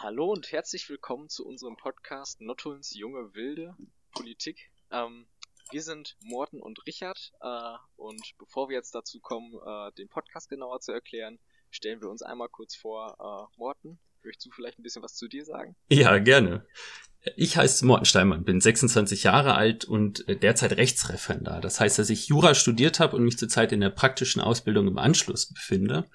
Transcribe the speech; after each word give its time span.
Hallo 0.00 0.30
und 0.30 0.52
herzlich 0.52 0.88
willkommen 0.88 1.28
zu 1.28 1.44
unserem 1.44 1.76
Podcast 1.76 2.40
Nottulns 2.40 2.94
junge 2.94 3.34
Wilde 3.34 3.74
Politik. 4.12 4.70
Ähm, 4.92 5.26
wir 5.72 5.82
sind 5.82 6.16
Morten 6.20 6.60
und 6.60 6.86
Richard 6.86 7.32
äh, 7.40 7.76
und 7.96 8.22
bevor 8.38 8.68
wir 8.68 8.76
jetzt 8.76 8.94
dazu 8.94 9.18
kommen, 9.18 9.54
äh, 9.54 9.90
den 9.98 10.08
Podcast 10.08 10.48
genauer 10.48 10.78
zu 10.78 10.92
erklären, 10.92 11.40
stellen 11.72 12.00
wir 12.00 12.10
uns 12.10 12.22
einmal 12.22 12.48
kurz 12.48 12.76
vor. 12.76 13.16
Äh, 13.18 13.58
Morten, 13.58 13.98
möchtest 14.22 14.46
du 14.46 14.50
vielleicht 14.52 14.78
ein 14.78 14.84
bisschen 14.84 15.02
was 15.02 15.16
zu 15.16 15.26
dir 15.26 15.44
sagen? 15.44 15.74
Ja, 15.88 16.16
gerne. 16.18 16.64
Ich 17.34 17.56
heiße 17.56 17.84
Morten 17.84 18.04
Steinmann, 18.04 18.44
bin 18.44 18.60
26 18.60 19.24
Jahre 19.24 19.56
alt 19.56 19.84
und 19.84 20.28
äh, 20.28 20.36
derzeit 20.36 20.76
Rechtsreferendar. 20.76 21.60
Das 21.60 21.80
heißt, 21.80 21.98
dass 21.98 22.08
ich 22.08 22.28
Jura 22.28 22.54
studiert 22.54 23.00
habe 23.00 23.16
und 23.16 23.24
mich 23.24 23.36
zurzeit 23.36 23.72
in 23.72 23.80
der 23.80 23.90
praktischen 23.90 24.40
Ausbildung 24.42 24.86
im 24.86 24.98
Anschluss 24.98 25.52
befinde 25.52 26.08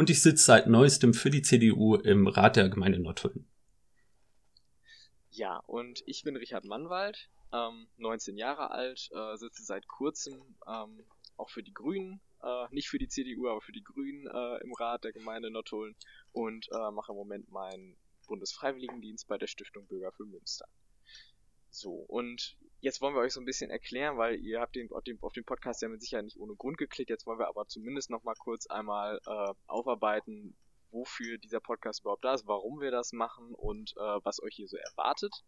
und 0.00 0.08
ich 0.08 0.22
sitze 0.22 0.42
seit 0.42 0.66
neuestem 0.66 1.12
für 1.12 1.28
die 1.28 1.42
CDU 1.42 1.94
im 1.94 2.26
Rat 2.26 2.56
der 2.56 2.70
Gemeinde 2.70 2.98
Nordhulm. 2.98 3.44
Ja, 5.28 5.58
und 5.66 6.02
ich 6.06 6.22
bin 6.22 6.36
Richard 6.36 6.64
Mannwald, 6.64 7.28
ähm, 7.52 7.86
19 7.98 8.38
Jahre 8.38 8.70
alt, 8.70 9.10
äh, 9.12 9.36
sitze 9.36 9.62
seit 9.62 9.86
kurzem 9.88 10.40
ähm, 10.66 11.04
auch 11.36 11.50
für 11.50 11.62
die 11.62 11.74
Grünen, 11.74 12.22
äh, 12.42 12.64
nicht 12.70 12.88
für 12.88 12.98
die 12.98 13.08
CDU, 13.08 13.48
aber 13.48 13.60
für 13.60 13.72
die 13.72 13.84
Grünen 13.84 14.26
äh, 14.26 14.64
im 14.64 14.72
Rat 14.72 15.04
der 15.04 15.12
Gemeinde 15.12 15.50
Nordhulm 15.50 15.94
und 16.32 16.66
äh, 16.72 16.90
mache 16.90 17.12
im 17.12 17.18
Moment 17.18 17.50
meinen 17.50 17.94
Bundesfreiwilligendienst 18.26 19.28
bei 19.28 19.36
der 19.36 19.48
Stiftung 19.48 19.86
Bürger 19.86 20.12
für 20.12 20.24
Münster. 20.24 20.66
So, 21.68 21.92
und 21.92 22.56
jetzt 22.80 23.00
wollen 23.00 23.14
wir 23.14 23.20
euch 23.20 23.32
so 23.32 23.40
ein 23.40 23.46
bisschen 23.46 23.70
erklären, 23.70 24.16
weil 24.16 24.40
ihr 24.40 24.60
habt 24.60 24.74
den, 24.74 24.90
auf, 24.92 25.04
dem, 25.04 25.22
auf 25.22 25.32
dem 25.32 25.44
Podcast 25.44 25.82
ja 25.82 25.88
mit 25.88 26.00
Sicherheit 26.00 26.24
nicht 26.24 26.38
ohne 26.38 26.54
Grund 26.54 26.78
geklickt. 26.78 27.10
Jetzt 27.10 27.26
wollen 27.26 27.38
wir 27.38 27.48
aber 27.48 27.66
zumindest 27.66 28.10
noch 28.10 28.24
mal 28.24 28.34
kurz 28.34 28.66
einmal 28.66 29.20
äh, 29.26 29.54
aufarbeiten, 29.66 30.56
wofür 30.90 31.38
dieser 31.38 31.60
Podcast 31.60 32.00
überhaupt 32.00 32.24
da 32.24 32.34
ist, 32.34 32.46
warum 32.46 32.80
wir 32.80 32.90
das 32.90 33.12
machen 33.12 33.54
und 33.54 33.92
äh, 33.96 34.18
was 34.24 34.42
euch 34.42 34.54
hier 34.54 34.68
so 34.68 34.76
erwartet. 34.76 35.44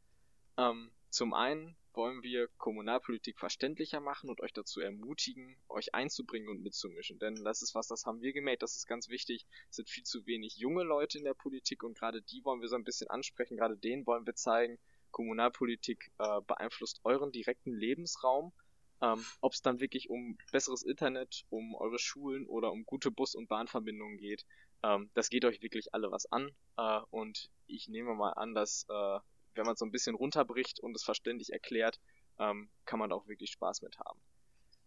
Ähm, 0.56 0.92
zum 1.10 1.34
einen 1.34 1.76
wollen 1.95 2.23
wir 2.23 2.48
Kommunalpolitik 2.57 3.38
verständlicher 3.38 4.01
machen 4.01 4.30
und 4.30 4.40
euch 4.40 4.52
dazu 4.52 4.80
ermutigen, 4.80 5.57
euch 5.68 5.95
einzubringen 5.95 6.48
und 6.48 6.62
mitzumischen. 6.62 7.18
Denn 7.18 7.45
das 7.45 7.60
ist 7.60 7.74
was, 7.74 7.87
das 7.87 8.07
haben 8.07 8.23
wir 8.23 8.32
gemerkt, 8.32 8.62
das 8.62 8.76
ist 8.76 8.87
ganz 8.87 9.09
wichtig. 9.09 9.46
Es 9.68 9.76
sind 9.76 9.90
viel 9.90 10.04
zu 10.04 10.26
wenig 10.26 10.57
junge 10.57 10.85
Leute 10.85 11.18
in 11.18 11.24
der 11.24 11.35
Politik 11.35 11.82
und 11.82 11.98
gerade 11.98 12.23
die 12.23 12.42
wollen 12.45 12.62
wir 12.62 12.68
so 12.68 12.76
ein 12.76 12.85
bisschen 12.85 13.10
ansprechen, 13.10 13.57
gerade 13.57 13.76
denen 13.76 14.07
wollen 14.07 14.24
wir 14.24 14.35
zeigen, 14.35 14.79
Kommunalpolitik 15.13 16.10
äh, 16.18 16.41
beeinflusst 16.46 17.01
euren 17.05 17.30
direkten 17.32 17.73
Lebensraum. 17.73 18.52
Ähm, 19.01 19.24
Ob 19.41 19.52
es 19.52 19.63
dann 19.63 19.80
wirklich 19.80 20.10
um 20.10 20.38
besseres 20.51 20.82
Internet, 20.82 21.45
um 21.51 21.74
eure 21.74 21.99
Schulen 21.99 22.46
oder 22.46 22.73
um 22.73 22.85
gute 22.85 23.10
Bus- 23.10 23.35
und 23.35 23.49
Bahnverbindungen 23.49 24.16
geht, 24.16 24.45
ähm, 24.82 25.10
das 25.15 25.29
geht 25.29 25.45
euch 25.45 25.63
wirklich 25.63 25.95
alle 25.95 26.10
was 26.10 26.27
an. 26.30 26.51
Äh, 26.77 27.01
und 27.10 27.51
ich 27.66 27.88
nehme 27.88 28.15
mal 28.15 28.32
an, 28.32 28.54
dass 28.54 28.87
äh, 28.88 29.19
wenn 29.54 29.65
man 29.65 29.74
es 29.74 29.80
so 29.80 29.85
ein 29.85 29.93
bisschen 29.93 30.15
runterbricht 30.15 30.80
und 30.80 30.96
es 30.96 31.04
verständlich 31.04 31.52
erklärt, 31.52 32.01
ähm, 32.38 32.71
kann 32.85 32.99
man 32.99 33.10
da 33.10 33.16
auch 33.16 33.29
wirklich 33.29 33.51
Spaß 33.51 33.82
mit 33.82 33.99
haben. 33.99 34.21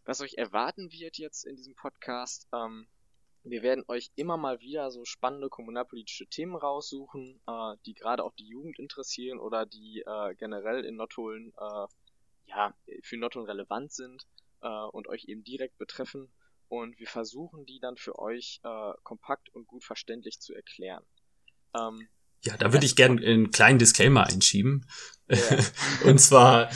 Was 0.06 0.22
euch 0.22 0.36
erwarten 0.36 0.92
wird 0.92 1.18
jetzt 1.18 1.46
in 1.46 1.56
diesem 1.56 1.76
Podcast, 1.76 2.48
ähm, 2.54 2.88
wir 3.46 3.62
werden 3.62 3.84
euch 3.88 4.12
immer 4.16 4.38
mal 4.38 4.60
wieder 4.60 4.92
so 4.92 5.06
spannende 5.06 5.50
kommunalpolitische 5.50 6.28
Themen 6.28 6.56
raussuchen, 6.56 7.40
äh, 7.48 7.76
die 7.86 7.94
gerade 7.94 8.24
auch 8.24 8.34
die 8.34 8.48
Jugend 8.48 8.80
interessieren 8.80 9.40
oder 9.40 9.66
die 9.66 10.04
äh, 10.06 10.36
generell 10.36 10.84
in 10.84 10.96
Nottuln 10.96 11.54
äh, 11.58 11.88
ja, 12.48 12.74
für 13.04 13.18
Nottuln 13.18 13.46
relevant 13.46 13.92
sind 13.92 14.26
äh, 14.62 14.68
und 14.68 15.08
euch 15.08 15.26
eben 15.26 15.44
direkt 15.44 15.78
betreffen. 15.78 16.30
Und 16.68 16.98
wir 17.00 17.08
versuchen 17.08 17.66
die 17.66 17.80
dann 17.80 17.96
für 17.96 18.18
euch 18.18 18.60
äh, 18.64 18.94
kompakt 19.04 19.50
und 19.50 19.68
gut 19.68 19.84
verständlich 19.84 20.40
zu 20.40 20.54
erklären. 20.54 21.04
Ähm, 21.76 22.08
ja, 22.42 22.58
da 22.58 22.74
würde 22.74 22.86
ich 22.86 22.96
gerne 22.96 23.22
einen 23.26 23.52
kleinen 23.52 23.80
Disclaimer 23.80 24.26
einschieben. 24.26 24.88
Ja. 25.30 25.38
und 26.06 26.20
zwar 26.20 26.70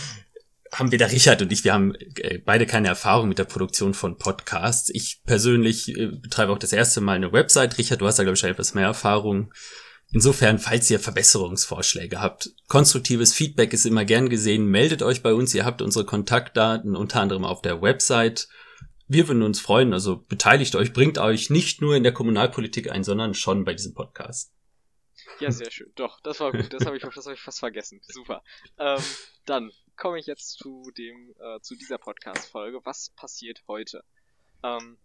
haben 0.73 0.91
wir 0.91 0.97
da 0.99 1.07
Richard 1.07 1.41
und 1.41 1.51
ich, 1.51 1.63
wir 1.63 1.73
haben 1.73 1.95
äh, 1.95 2.39
beide 2.39 2.65
keine 2.65 2.87
Erfahrung 2.87 3.27
mit 3.27 3.39
der 3.39 3.45
Produktion 3.45 3.93
von 3.93 4.17
Podcasts. 4.17 4.89
Ich 4.93 5.21
persönlich 5.25 5.89
äh, 5.97 6.07
betreibe 6.07 6.51
auch 6.51 6.59
das 6.59 6.73
erste 6.73 7.01
Mal 7.01 7.15
eine 7.15 7.31
Website. 7.31 7.77
Richard, 7.77 8.01
du 8.01 8.07
hast 8.07 8.19
da, 8.19 8.23
glaube 8.23 8.37
ich, 8.37 8.43
etwas 8.43 8.73
mehr 8.73 8.85
Erfahrung. 8.85 9.51
Insofern, 10.11 10.57
falls 10.57 10.89
ihr 10.89 10.99
Verbesserungsvorschläge 10.99 12.19
habt, 12.19 12.49
konstruktives 12.67 13.33
Feedback 13.33 13.73
ist 13.73 13.85
immer 13.85 14.05
gern 14.05 14.29
gesehen. 14.29 14.65
Meldet 14.65 15.03
euch 15.03 15.21
bei 15.21 15.33
uns. 15.33 15.53
Ihr 15.53 15.65
habt 15.65 15.81
unsere 15.81 16.05
Kontaktdaten 16.05 16.95
unter 16.95 17.21
anderem 17.21 17.45
auf 17.45 17.61
der 17.61 17.81
Website. 17.81 18.47
Wir 19.07 19.27
würden 19.27 19.43
uns 19.43 19.59
freuen. 19.59 19.93
Also 19.93 20.17
beteiligt 20.17 20.75
euch, 20.75 20.93
bringt 20.93 21.19
euch 21.19 21.51
nicht 21.51 21.81
nur 21.81 21.95
in 21.95 22.03
der 22.03 22.13
Kommunalpolitik 22.13 22.91
ein, 22.91 23.03
sondern 23.03 23.35
schon 23.35 23.65
bei 23.65 23.73
diesem 23.73 23.93
Podcast. 23.93 24.51
Ja, 25.39 25.51
sehr 25.51 25.71
schön. 25.71 25.91
Doch, 25.95 26.19
das 26.21 26.39
war 26.39 26.51
gut. 26.51 26.73
Das 26.73 26.85
habe 26.85 26.97
ich, 26.97 27.03
hab 27.03 27.15
ich 27.15 27.39
fast 27.39 27.59
vergessen. 27.59 28.01
Super. 28.07 28.43
Ähm, 28.77 29.01
dann 29.45 29.71
komme 29.99 30.17
ich 30.17 30.25
jetzt 30.25 30.57
zu 30.57 30.89
dem, 30.97 31.35
äh, 31.39 31.59
zu 31.59 31.75
dieser 31.75 31.97
Podcast-Folge. 31.97 32.79
Was 32.85 33.09
passiert 33.11 33.61
heute? 33.67 34.03
Ähm, 34.63 34.97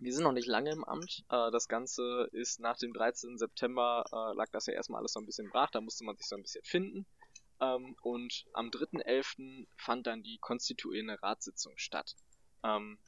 wir 0.00 0.12
sind 0.12 0.24
noch 0.24 0.32
nicht 0.32 0.48
lange 0.48 0.72
im 0.72 0.84
Amt. 0.84 1.24
Äh, 1.30 1.50
das 1.52 1.68
Ganze 1.68 2.28
ist 2.32 2.58
nach 2.58 2.76
dem 2.76 2.92
13. 2.92 3.38
September, 3.38 4.04
äh, 4.12 4.36
lag 4.36 4.50
das 4.50 4.66
ja 4.66 4.74
erstmal 4.74 4.98
alles 4.98 5.12
so 5.12 5.20
ein 5.20 5.26
bisschen 5.26 5.48
brach, 5.50 5.70
da 5.70 5.80
musste 5.80 6.04
man 6.04 6.16
sich 6.16 6.26
so 6.26 6.34
ein 6.36 6.42
bisschen 6.42 6.64
finden. 6.64 7.06
Ähm, 7.60 7.96
und 8.02 8.44
am 8.52 8.70
3.11. 8.70 9.68
fand 9.76 10.08
dann 10.08 10.24
die 10.24 10.38
konstituierende 10.38 11.22
Ratssitzung 11.22 11.78
statt. 11.78 12.16
Ähm, 12.64 12.98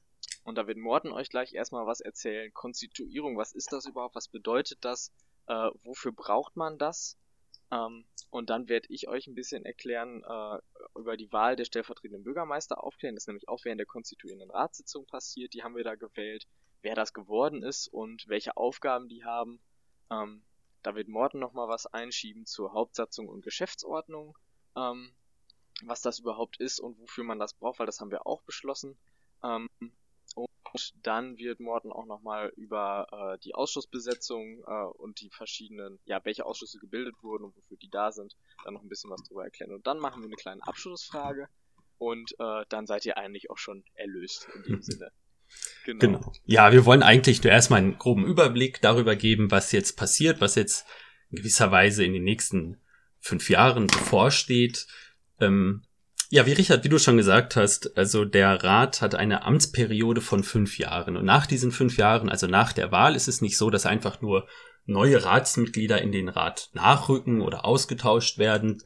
und 0.44 0.56
da 0.56 0.69
wird 0.69 0.78
Morten 0.78 1.10
euch 1.10 1.28
gleich 1.28 1.54
erstmal 1.54 1.87
was 1.87 2.00
erzählen. 2.00 2.54
Konstituierung, 2.54 3.37
was 3.37 3.53
ist 3.53 3.72
das 3.72 3.87
überhaupt? 3.87 4.14
Was 4.14 4.28
bedeutet 4.28 4.78
das? 4.84 5.12
Äh, 5.48 5.70
wofür 5.82 6.12
braucht 6.12 6.54
man 6.54 6.78
das? 6.78 7.19
Ähm, 7.71 8.04
und 8.31 8.50
dann 8.50 8.69
werde 8.69 8.88
ich 8.91 9.09
euch 9.09 9.27
ein 9.27 9.34
bisschen 9.34 9.65
erklären 9.65 10.22
äh, 10.22 10.59
über 10.99 11.16
die 11.16 11.32
Wahl 11.32 11.56
der 11.56 11.65
stellvertretenden 11.65 12.25
Bürgermeister 12.25 12.82
aufklären. 12.82 13.15
Das 13.15 13.25
ist 13.25 13.28
nämlich 13.28 13.49
auch 13.49 13.65
während 13.65 13.81
der 13.81 13.87
konstituierenden 13.87 14.50
Ratssitzung 14.50 15.06
passiert. 15.06 15.54
Die 15.54 15.62
haben 15.62 15.76
wir 15.76 15.84
da 15.84 15.94
gewählt. 15.94 16.47
Wer 16.82 16.94
das 16.94 17.12
geworden 17.12 17.62
ist 17.62 17.88
und 17.88 18.28
welche 18.28 18.56
Aufgaben 18.56 19.09
die 19.09 19.25
haben. 19.25 19.60
Ähm, 20.10 20.43
da 20.82 20.94
wird 20.94 21.09
Morten 21.09 21.38
nochmal 21.38 21.69
was 21.69 21.87
einschieben 21.87 22.47
zur 22.47 22.72
Hauptsatzung 22.72 23.28
und 23.28 23.43
Geschäftsordnung. 23.43 24.37
Ähm, 24.76 25.12
was 25.82 26.00
das 26.00 26.21
überhaupt 26.21 26.59
ist 26.59 26.81
und 26.81 26.99
wofür 26.99 27.25
man 27.25 27.38
das 27.38 27.55
braucht, 27.55 27.78
weil 27.78 27.87
das 27.87 28.00
haben 28.00 28.10
wir 28.10 28.26
auch 28.26 28.43
beschlossen. 28.43 28.97
Ähm, 29.43 29.69
und 30.72 30.94
dann 31.03 31.37
wird 31.38 31.60
Morten 31.60 31.93
auch 31.93 32.06
nochmal 32.06 32.53
über 32.56 33.06
äh, 33.10 33.38
die 33.44 33.54
Ausschussbesetzung 33.54 34.62
äh, 34.66 34.84
und 34.99 35.21
die 35.21 35.31
verschiedenen, 35.31 35.99
ja, 36.04 36.21
welche 36.25 36.47
Ausschüsse 36.47 36.78
gebildet 36.78 37.15
wurden 37.22 37.44
und 37.44 37.56
wofür 37.56 37.77
die 37.77 37.91
da 37.91 38.12
sind, 38.12 38.37
dann 38.65 38.75
noch 38.75 38.82
ein 38.82 38.88
bisschen 38.88 39.10
was 39.10 39.22
drüber 39.22 39.44
erklären. 39.44 39.72
Und 39.72 39.87
dann 39.87 39.99
machen 39.99 40.22
wir 40.22 40.26
eine 40.26 40.37
kleine 40.37 40.66
Abschlussfrage 40.66 41.49
und 41.99 42.32
äh, 42.38 42.65
dann 42.69 42.87
seid 42.87 43.06
ihr 43.06 43.16
eigentlich 43.16 43.50
auch 43.50 43.59
schon 43.59 43.84
erlöst 43.94 44.49
in 44.55 44.62
dem 44.65 44.82
Sinne. 44.82 45.12
Genau. 45.84 45.99
genau. 46.00 46.32
Ja, 46.44 46.72
wir 46.72 46.84
wollen 46.84 47.03
eigentlich 47.03 47.43
nur 47.43 47.53
erstmal 47.53 47.78
einen 47.78 47.99
groben 47.99 48.26
Überblick 48.26 48.81
darüber 48.81 49.15
geben, 49.15 49.50
was 49.50 49.72
jetzt 49.72 49.97
passiert, 49.97 50.41
was 50.41 50.56
jetzt 50.56 50.87
in 51.31 51.38
gewisser 51.38 51.71
Weise 51.71 52.05
in 52.05 52.12
den 52.12 52.25
nächsten 52.25 52.81
fünf 53.21 53.49
Jahren 53.49 53.87
bevorsteht. 53.87 54.87
Ähm, 55.41 55.86
ja, 56.31 56.47
wie 56.47 56.53
Richard, 56.53 56.84
wie 56.84 56.88
du 56.88 56.98
schon 56.98 57.16
gesagt 57.16 57.56
hast, 57.56 57.97
also 57.97 58.25
der 58.25 58.64
Rat 58.64 59.00
hat 59.00 59.14
eine 59.14 59.44
Amtsperiode 59.44 60.20
von 60.20 60.42
fünf 60.42 60.78
Jahren. 60.78 61.16
Und 61.16 61.25
nach 61.25 61.47
diesen 61.47 61.72
fünf 61.72 61.97
Jahren, 61.97 62.28
also 62.28 62.47
nach 62.47 62.72
der 62.72 62.91
Wahl, 62.91 63.14
ist 63.14 63.28
es 63.28 63.41
nicht 63.41 63.56
so, 63.56 63.70
dass 63.70 63.87
einfach 63.87 64.20
nur 64.20 64.47
neue 64.87 65.25
Ratsmitglieder 65.25 66.00
in 66.00 66.12
den 66.12 66.28
Rat 66.28 66.70
nachrücken 66.72 67.41
oder 67.41 67.64
ausgetauscht 67.64 68.38
werden, 68.38 68.82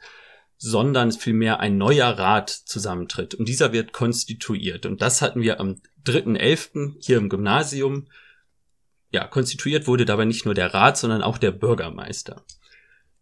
sondern 0.56 1.12
vielmehr 1.12 1.60
ein 1.60 1.78
neuer 1.78 2.10
Rat 2.18 2.50
zusammentritt. 2.50 3.34
Und 3.34 3.48
dieser 3.48 3.72
wird 3.72 3.92
konstituiert. 3.92 4.84
Und 4.84 5.00
das 5.00 5.22
hatten 5.22 5.40
wir 5.40 5.60
am 5.60 5.80
3.11. 6.04 6.96
hier 7.00 7.16
im 7.16 7.30
Gymnasium. 7.30 8.08
Ja, 9.10 9.26
konstituiert 9.26 9.86
wurde 9.86 10.04
dabei 10.04 10.26
nicht 10.26 10.44
nur 10.44 10.54
der 10.54 10.74
Rat, 10.74 10.98
sondern 10.98 11.22
auch 11.22 11.38
der 11.38 11.52
Bürgermeister. 11.52 12.44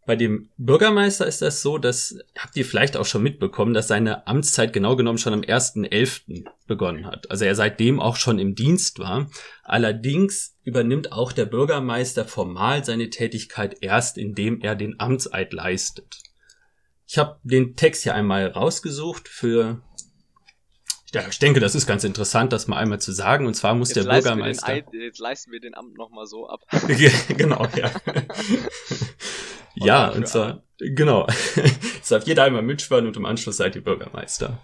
Bei 0.09 0.17
dem 0.17 0.49
Bürgermeister 0.57 1.27
ist 1.27 1.43
das 1.43 1.61
so, 1.61 1.77
dass, 1.77 2.17
habt 2.39 2.57
ihr 2.57 2.65
vielleicht 2.65 2.97
auch 2.97 3.05
schon 3.05 3.23
mitbekommen, 3.23 3.75
dass 3.75 3.89
seine 3.89 4.27
Amtszeit 4.27 4.73
genau 4.73 4.97
genommen 4.97 5.19
schon 5.19 5.35
am 5.35 5.43
1.11. 5.43 6.47
begonnen 6.67 7.05
hat. 7.05 7.31
Also 7.31 7.45
er 7.45 7.55
seitdem 7.55 8.01
auch 8.01 8.17
schon 8.17 8.39
im 8.39 8.55
Dienst 8.55 9.01
war. 9.01 9.31
Allerdings 9.65 10.57
übernimmt 10.65 11.13
auch 11.13 11.31
der 11.31 11.45
Bürgermeister 11.45 12.25
formal 12.25 12.87
seine 12.87 13.11
Tätigkeit 13.11 13.77
erst, 13.83 14.17
indem 14.17 14.63
er 14.63 14.77
den 14.77 14.99
Amtseid 14.99 15.53
leistet. 15.53 16.23
Ich 17.07 17.19
habe 17.19 17.39
den 17.43 17.77
Text 17.77 18.05
hier 18.05 18.15
einmal 18.15 18.47
rausgesucht 18.47 19.29
für 19.29 19.83
ich 21.13 21.39
denke, 21.39 21.61
das 21.61 21.75
ist 21.75 21.87
ganz 21.87 22.05
interessant, 22.05 22.53
das 22.53 22.67
mal 22.67 22.77
einmal 22.77 23.01
zu 23.01 23.13
sagen. 23.13 23.47
Und 23.47 23.55
zwar 23.55 23.75
muss 23.75 23.95
jetzt 23.95 24.05
der 24.05 24.13
Bürgermeister. 24.13 24.69
Eid, 24.69 24.87
jetzt 24.93 25.19
leisten 25.19 25.53
wir 25.53 25.61
den 25.61 25.75
Amt 25.75 25.97
nochmal 25.97 26.27
so 26.27 26.49
ab. 26.49 26.61
genau, 27.29 27.67
ja. 27.77 27.91
ja, 29.75 30.09
und 30.09 30.29
zwar, 30.29 30.63
genau. 30.79 31.27
Es 32.03 32.09
darf 32.09 32.27
jeder 32.27 32.45
einmal 32.45 32.63
mitschwören 32.63 33.07
und 33.07 33.17
im 33.19 33.27
Anschluss 33.27 33.59
seid 33.59 33.77
ihr 33.77 33.85
Bürgermeister. 33.85 34.61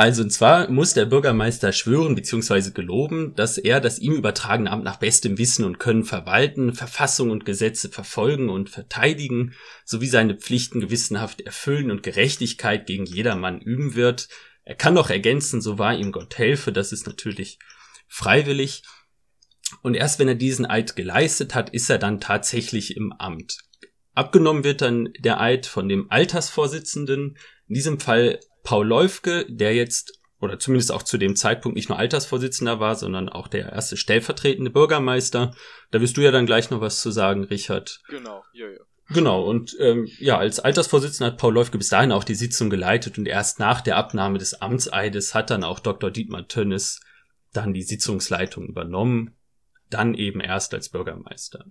Also 0.00 0.22
und 0.22 0.30
zwar 0.30 0.70
muss 0.70 0.94
der 0.94 1.04
Bürgermeister 1.04 1.72
schwören 1.72 2.14
bzw. 2.14 2.70
geloben, 2.70 3.34
dass 3.34 3.58
er 3.58 3.80
das 3.80 3.98
ihm 3.98 4.14
übertragene 4.14 4.70
Amt 4.70 4.82
nach 4.82 4.96
bestem 4.96 5.36
Wissen 5.36 5.64
und 5.64 5.78
Können 5.78 6.04
verwalten, 6.04 6.72
Verfassung 6.72 7.30
und 7.30 7.44
Gesetze 7.44 7.88
verfolgen 7.88 8.48
und 8.48 8.70
verteidigen, 8.70 9.52
sowie 9.84 10.06
seine 10.06 10.36
Pflichten 10.36 10.80
gewissenhaft 10.80 11.42
erfüllen 11.42 11.90
und 11.90 12.02
Gerechtigkeit 12.02 12.86
gegen 12.86 13.04
jedermann 13.04 13.60
üben 13.60 13.94
wird. 13.94 14.28
Er 14.64 14.74
kann 14.74 14.94
noch 14.94 15.10
ergänzen, 15.10 15.60
so 15.60 15.78
wahr 15.78 15.96
ihm 15.96 16.12
Gott 16.12 16.38
helfe, 16.38 16.72
das 16.72 16.92
ist 16.92 17.06
natürlich 17.06 17.58
freiwillig. 18.08 18.82
Und 19.82 19.94
erst 19.94 20.18
wenn 20.18 20.28
er 20.28 20.34
diesen 20.34 20.66
Eid 20.66 20.96
geleistet 20.96 21.54
hat, 21.54 21.70
ist 21.70 21.88
er 21.90 21.98
dann 21.98 22.20
tatsächlich 22.20 22.96
im 22.96 23.12
Amt. 23.12 23.58
Abgenommen 24.14 24.64
wird 24.64 24.80
dann 24.80 25.12
der 25.18 25.40
Eid 25.40 25.66
von 25.66 25.88
dem 25.88 26.10
Altersvorsitzenden, 26.10 27.38
in 27.68 27.74
diesem 27.74 28.00
Fall 28.00 28.40
Paul 28.62 28.86
Läufke, 28.86 29.46
der 29.48 29.74
jetzt 29.74 30.20
oder 30.40 30.58
zumindest 30.58 30.90
auch 30.90 31.02
zu 31.02 31.18
dem 31.18 31.36
Zeitpunkt 31.36 31.76
nicht 31.76 31.88
nur 31.88 31.98
Altersvorsitzender 31.98 32.80
war, 32.80 32.96
sondern 32.96 33.28
auch 33.28 33.46
der 33.46 33.72
erste 33.72 33.96
stellvertretende 33.96 34.70
Bürgermeister. 34.70 35.54
Da 35.90 36.00
wirst 36.00 36.16
du 36.16 36.22
ja 36.22 36.30
dann 36.30 36.46
gleich 36.46 36.70
noch 36.70 36.80
was 36.80 37.00
zu 37.00 37.10
sagen, 37.10 37.44
Richard. 37.44 38.00
Genau, 38.08 38.42
ja, 38.54 38.66
ja. 38.66 38.80
Genau, 39.12 39.42
und 39.42 39.76
ähm, 39.80 40.08
ja, 40.18 40.38
als 40.38 40.60
Altersvorsitzender 40.60 41.32
hat 41.32 41.38
Paul 41.38 41.54
Läufke 41.54 41.78
bis 41.78 41.88
dahin 41.88 42.12
auch 42.12 42.22
die 42.22 42.36
Sitzung 42.36 42.70
geleitet 42.70 43.18
und 43.18 43.26
erst 43.26 43.58
nach 43.58 43.80
der 43.80 43.96
Abnahme 43.96 44.38
des 44.38 44.62
Amtseides 44.62 45.34
hat 45.34 45.50
dann 45.50 45.64
auch 45.64 45.80
Dr. 45.80 46.12
Dietmar 46.12 46.46
Tönnes 46.46 47.00
dann 47.52 47.74
die 47.74 47.82
Sitzungsleitung 47.82 48.68
übernommen, 48.68 49.34
dann 49.88 50.14
eben 50.14 50.40
erst 50.40 50.74
als 50.74 50.90
Bürgermeister. 50.90 51.66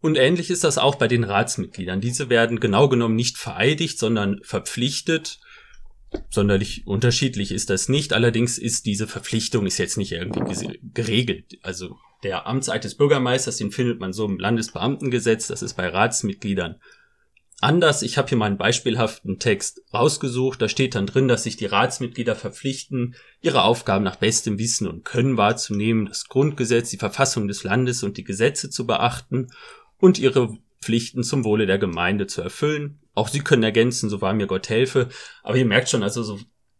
Und 0.00 0.16
ähnlich 0.16 0.50
ist 0.50 0.64
das 0.64 0.78
auch 0.78 0.96
bei 0.96 1.06
den 1.06 1.22
Ratsmitgliedern. 1.22 2.00
Diese 2.00 2.30
werden 2.30 2.58
genau 2.58 2.88
genommen 2.88 3.14
nicht 3.14 3.38
vereidigt, 3.38 3.98
sondern 3.98 4.40
verpflichtet. 4.42 5.38
Sonderlich 6.30 6.86
unterschiedlich 6.86 7.52
ist 7.52 7.70
das 7.70 7.88
nicht. 7.88 8.12
Allerdings 8.12 8.58
ist 8.58 8.86
diese 8.86 9.06
Verpflichtung 9.06 9.66
ist 9.66 9.78
jetzt 9.78 9.98
nicht 9.98 10.10
irgendwie 10.10 10.80
geregelt. 10.82 11.58
Also 11.62 11.98
der 12.22 12.46
Amtseid 12.46 12.84
des 12.84 12.96
Bürgermeisters, 12.96 13.56
den 13.56 13.70
findet 13.70 14.00
man 14.00 14.12
so 14.12 14.26
im 14.26 14.38
Landesbeamtengesetz. 14.38 15.46
Das 15.46 15.62
ist 15.62 15.74
bei 15.74 15.88
Ratsmitgliedern 15.88 16.80
anders. 17.60 18.02
Ich 18.02 18.18
habe 18.18 18.28
hier 18.28 18.38
mal 18.38 18.46
einen 18.46 18.58
beispielhaften 18.58 19.38
Text 19.38 19.82
rausgesucht. 19.92 20.60
Da 20.60 20.68
steht 20.68 20.94
dann 20.94 21.06
drin, 21.06 21.28
dass 21.28 21.44
sich 21.44 21.56
die 21.56 21.66
Ratsmitglieder 21.66 22.36
verpflichten, 22.36 23.14
ihre 23.40 23.62
Aufgaben 23.62 24.04
nach 24.04 24.16
bestem 24.16 24.58
Wissen 24.58 24.88
und 24.88 25.04
Können 25.04 25.36
wahrzunehmen, 25.36 26.06
das 26.06 26.28
Grundgesetz, 26.28 26.90
die 26.90 26.96
Verfassung 26.96 27.48
des 27.48 27.64
Landes 27.64 28.02
und 28.02 28.16
die 28.16 28.24
Gesetze 28.24 28.70
zu 28.70 28.86
beachten 28.86 29.48
und 29.98 30.18
ihre 30.18 30.56
Pflichten 30.82 31.22
zum 31.22 31.44
Wohle 31.44 31.66
der 31.66 31.78
Gemeinde 31.78 32.26
zu 32.26 32.40
erfüllen. 32.40 33.00
Auch 33.14 33.28
sie 33.28 33.40
können 33.40 33.62
ergänzen, 33.62 34.08
so 34.08 34.20
war 34.22 34.32
mir 34.32 34.46
Gott 34.46 34.68
helfe. 34.68 35.08
Aber 35.42 35.56
ihr 35.56 35.66
merkt 35.66 35.90
schon, 35.90 36.02
also 36.02 36.22
so 36.22 36.38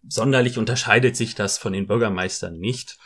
sonderlich 0.09 0.57
unterscheidet 0.57 1.17
sich 1.17 1.35
das 1.35 1.59
von 1.59 1.75
den 1.75 1.87
Bürgermeistern 1.87 2.59
nicht. 2.59 2.97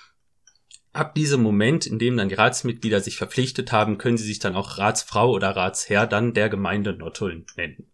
Ab 0.94 1.14
diesem 1.16 1.42
Moment, 1.42 1.86
in 1.86 1.98
dem 1.98 2.16
dann 2.16 2.28
die 2.28 2.36
Ratsmitglieder 2.36 3.00
sich 3.00 3.16
verpflichtet 3.16 3.72
haben, 3.72 3.98
können 3.98 4.16
sie 4.16 4.24
sich 4.24 4.38
dann 4.38 4.54
auch 4.54 4.78
Ratsfrau 4.78 5.30
oder 5.30 5.50
Ratsherr 5.50 6.06
dann 6.06 6.34
der 6.34 6.48
Gemeinde 6.48 6.94
Nottuln 6.94 7.46
nennen. 7.56 7.90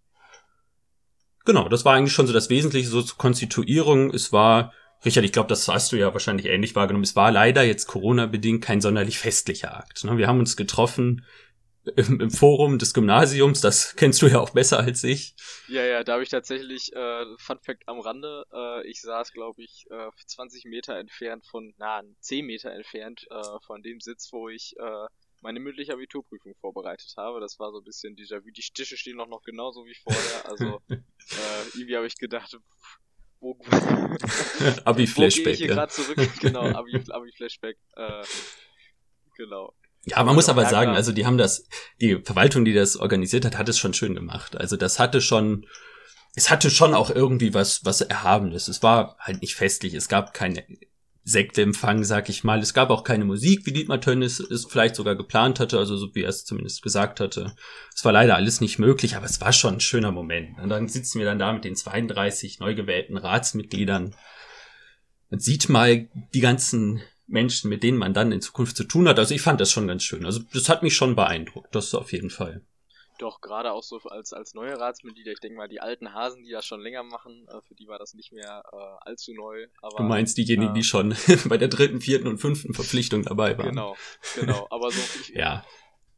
Genau, 1.46 1.68
das 1.70 1.86
war 1.86 1.94
eigentlich 1.94 2.12
schon 2.12 2.26
so 2.26 2.34
das 2.34 2.50
Wesentliche 2.50 2.88
so 2.88 3.00
zur 3.00 3.16
Konstituierung. 3.16 4.10
Es 4.12 4.32
war, 4.32 4.74
Richard, 5.02 5.24
ich 5.24 5.32
glaube, 5.32 5.48
das 5.48 5.66
hast 5.66 5.92
du 5.92 5.96
ja 5.96 6.12
wahrscheinlich 6.12 6.44
ähnlich 6.44 6.76
wahrgenommen. 6.76 7.04
Es 7.04 7.16
war 7.16 7.32
leider 7.32 7.62
jetzt 7.62 7.86
Corona-bedingt 7.86 8.62
kein 8.62 8.82
sonderlich 8.82 9.18
festlicher 9.18 9.74
Akt. 9.78 10.04
Ne? 10.04 10.18
Wir 10.18 10.28
haben 10.28 10.38
uns 10.38 10.58
getroffen 10.58 11.24
im, 11.96 12.20
im, 12.20 12.30
Forum 12.30 12.78
des 12.78 12.92
Gymnasiums, 12.94 13.60
das 13.60 13.96
kennst 13.96 14.20
du 14.22 14.26
ja 14.26 14.38
auch 14.38 14.50
besser 14.50 14.80
als 14.80 15.02
ich. 15.04 15.34
Ja, 15.68 15.84
ja, 15.84 16.04
da 16.04 16.14
habe 16.14 16.22
ich 16.22 16.28
tatsächlich, 16.28 16.92
äh, 16.94 17.24
Fun 17.38 17.58
Fact 17.62 17.88
am 17.88 18.00
Rande, 18.00 18.44
äh, 18.52 18.86
ich 18.86 19.00
saß, 19.00 19.32
glaube 19.32 19.62
ich, 19.62 19.86
äh, 19.90 20.08
20 20.26 20.64
Meter 20.66 20.96
entfernt 20.96 21.46
von, 21.46 21.74
na, 21.78 22.02
10 22.20 22.44
Meter 22.44 22.72
entfernt 22.72 23.26
äh, 23.30 23.58
von 23.66 23.82
dem 23.82 24.00
Sitz, 24.00 24.28
wo 24.32 24.48
ich 24.48 24.74
äh, 24.78 25.06
meine 25.40 25.60
mündliche 25.60 25.94
Abiturprüfung 25.94 26.54
vorbereitet 26.60 27.14
habe. 27.16 27.40
Das 27.40 27.58
war 27.58 27.72
so 27.72 27.78
ein 27.78 27.84
bisschen 27.84 28.14
Déjà-vu. 28.14 28.50
Die 28.50 28.62
Stiche 28.62 28.96
stehen 28.96 29.16
noch, 29.16 29.28
noch 29.28 29.42
genauso 29.42 29.84
wie 29.86 29.94
vorher. 29.94 30.50
Also 30.50 30.80
äh, 30.90 30.98
irgendwie 31.74 31.96
habe 31.96 32.06
ich 32.06 32.16
gedacht, 32.16 32.56
wo, 33.40 33.58
Abi-Flashback. 34.84 34.84
Wo 35.16 35.44
gehe 35.44 35.52
ich 35.52 35.58
hier 35.58 35.68
ja. 35.68 35.74
gerade 35.74 35.92
zurück? 35.92 36.18
Genau, 36.40 36.60
Abi-Flashback. 36.60 37.78
Abi 37.94 38.12
äh, 38.12 38.24
genau. 39.36 39.72
Ja, 40.04 40.22
man 40.24 40.34
muss 40.34 40.48
aber 40.48 40.66
sagen, 40.66 40.92
also 40.92 41.12
die 41.12 41.26
haben 41.26 41.36
das, 41.36 41.66
die 42.00 42.20
Verwaltung, 42.22 42.64
die 42.64 42.72
das 42.72 42.96
organisiert 42.96 43.44
hat, 43.44 43.58
hat 43.58 43.68
es 43.68 43.78
schon 43.78 43.92
schön 43.92 44.14
gemacht. 44.14 44.56
Also 44.56 44.76
das 44.76 44.98
hatte 44.98 45.20
schon, 45.20 45.66
es 46.34 46.50
hatte 46.50 46.70
schon 46.70 46.94
auch 46.94 47.10
irgendwie 47.10 47.52
was, 47.52 47.84
was 47.84 48.00
Erhabenes. 48.00 48.68
Es 48.68 48.82
war 48.82 49.16
halt 49.18 49.42
nicht 49.42 49.54
festlich. 49.54 49.92
Es 49.94 50.08
gab 50.08 50.32
keine 50.32 50.64
Sektempfang, 51.22 52.02
sag 52.04 52.30
ich 52.30 52.44
mal. 52.44 52.60
Es 52.60 52.72
gab 52.72 52.88
auch 52.88 53.04
keine 53.04 53.26
Musik, 53.26 53.66
wie 53.66 53.72
Dietmar 53.72 54.00
Tönnis 54.00 54.40
es 54.40 54.64
vielleicht 54.64 54.96
sogar 54.96 55.16
geplant 55.16 55.60
hatte, 55.60 55.78
also 55.78 55.98
so 55.98 56.14
wie 56.14 56.22
er 56.22 56.30
es 56.30 56.46
zumindest 56.46 56.82
gesagt 56.82 57.20
hatte. 57.20 57.54
Es 57.94 58.04
war 58.04 58.12
leider 58.12 58.36
alles 58.36 58.62
nicht 58.62 58.78
möglich, 58.78 59.16
aber 59.16 59.26
es 59.26 59.40
war 59.40 59.52
schon 59.52 59.74
ein 59.74 59.80
schöner 59.80 60.12
Moment. 60.12 60.58
Und 60.58 60.70
dann 60.70 60.88
sitzen 60.88 61.18
wir 61.18 61.26
dann 61.26 61.38
da 61.38 61.52
mit 61.52 61.64
den 61.64 61.76
32 61.76 62.58
neu 62.58 62.74
gewählten 62.74 63.18
Ratsmitgliedern. 63.18 64.14
Man 65.28 65.40
sieht 65.40 65.68
mal 65.68 66.08
die 66.34 66.40
ganzen 66.40 67.02
Menschen, 67.30 67.70
mit 67.70 67.82
denen 67.82 67.98
man 67.98 68.14
dann 68.14 68.32
in 68.32 68.40
Zukunft 68.40 68.76
zu 68.76 68.84
tun 68.84 69.08
hat. 69.08 69.18
Also 69.18 69.34
ich 69.34 69.42
fand 69.42 69.60
das 69.60 69.70
schon 69.70 69.86
ganz 69.86 70.02
schön. 70.02 70.26
Also 70.26 70.40
das 70.52 70.68
hat 70.68 70.82
mich 70.82 70.94
schon 70.94 71.16
beeindruckt, 71.16 71.74
das 71.74 71.94
auf 71.94 72.12
jeden 72.12 72.30
Fall. 72.30 72.62
Doch, 73.20 73.42
gerade 73.42 73.72
auch 73.72 73.82
so 73.82 73.98
als, 73.98 74.32
als 74.32 74.54
neue 74.54 74.80
Ratsmitglieder, 74.80 75.30
ich 75.32 75.40
denke 75.40 75.58
mal, 75.58 75.68
die 75.68 75.80
alten 75.80 76.14
Hasen, 76.14 76.42
die 76.42 76.52
das 76.52 76.64
schon 76.64 76.80
länger 76.80 77.02
machen, 77.02 77.46
äh, 77.48 77.60
für 77.60 77.74
die 77.74 77.86
war 77.86 77.98
das 77.98 78.14
nicht 78.14 78.32
mehr 78.32 78.62
äh, 78.72 78.76
allzu 79.06 79.34
neu. 79.34 79.66
Aber, 79.82 79.98
du 79.98 80.02
meinst 80.04 80.38
diejenigen, 80.38 80.70
äh, 80.70 80.74
die 80.74 80.82
schon 80.82 81.14
bei 81.48 81.58
der 81.58 81.68
dritten, 81.68 82.00
vierten 82.00 82.26
und 82.28 82.38
fünften 82.38 82.72
Verpflichtung 82.72 83.22
dabei 83.22 83.58
waren. 83.58 83.68
Genau, 83.68 83.94
genau. 84.36 84.66
Aber 84.70 84.90
so, 84.90 85.00
ich, 85.20 85.28
ja. 85.36 85.66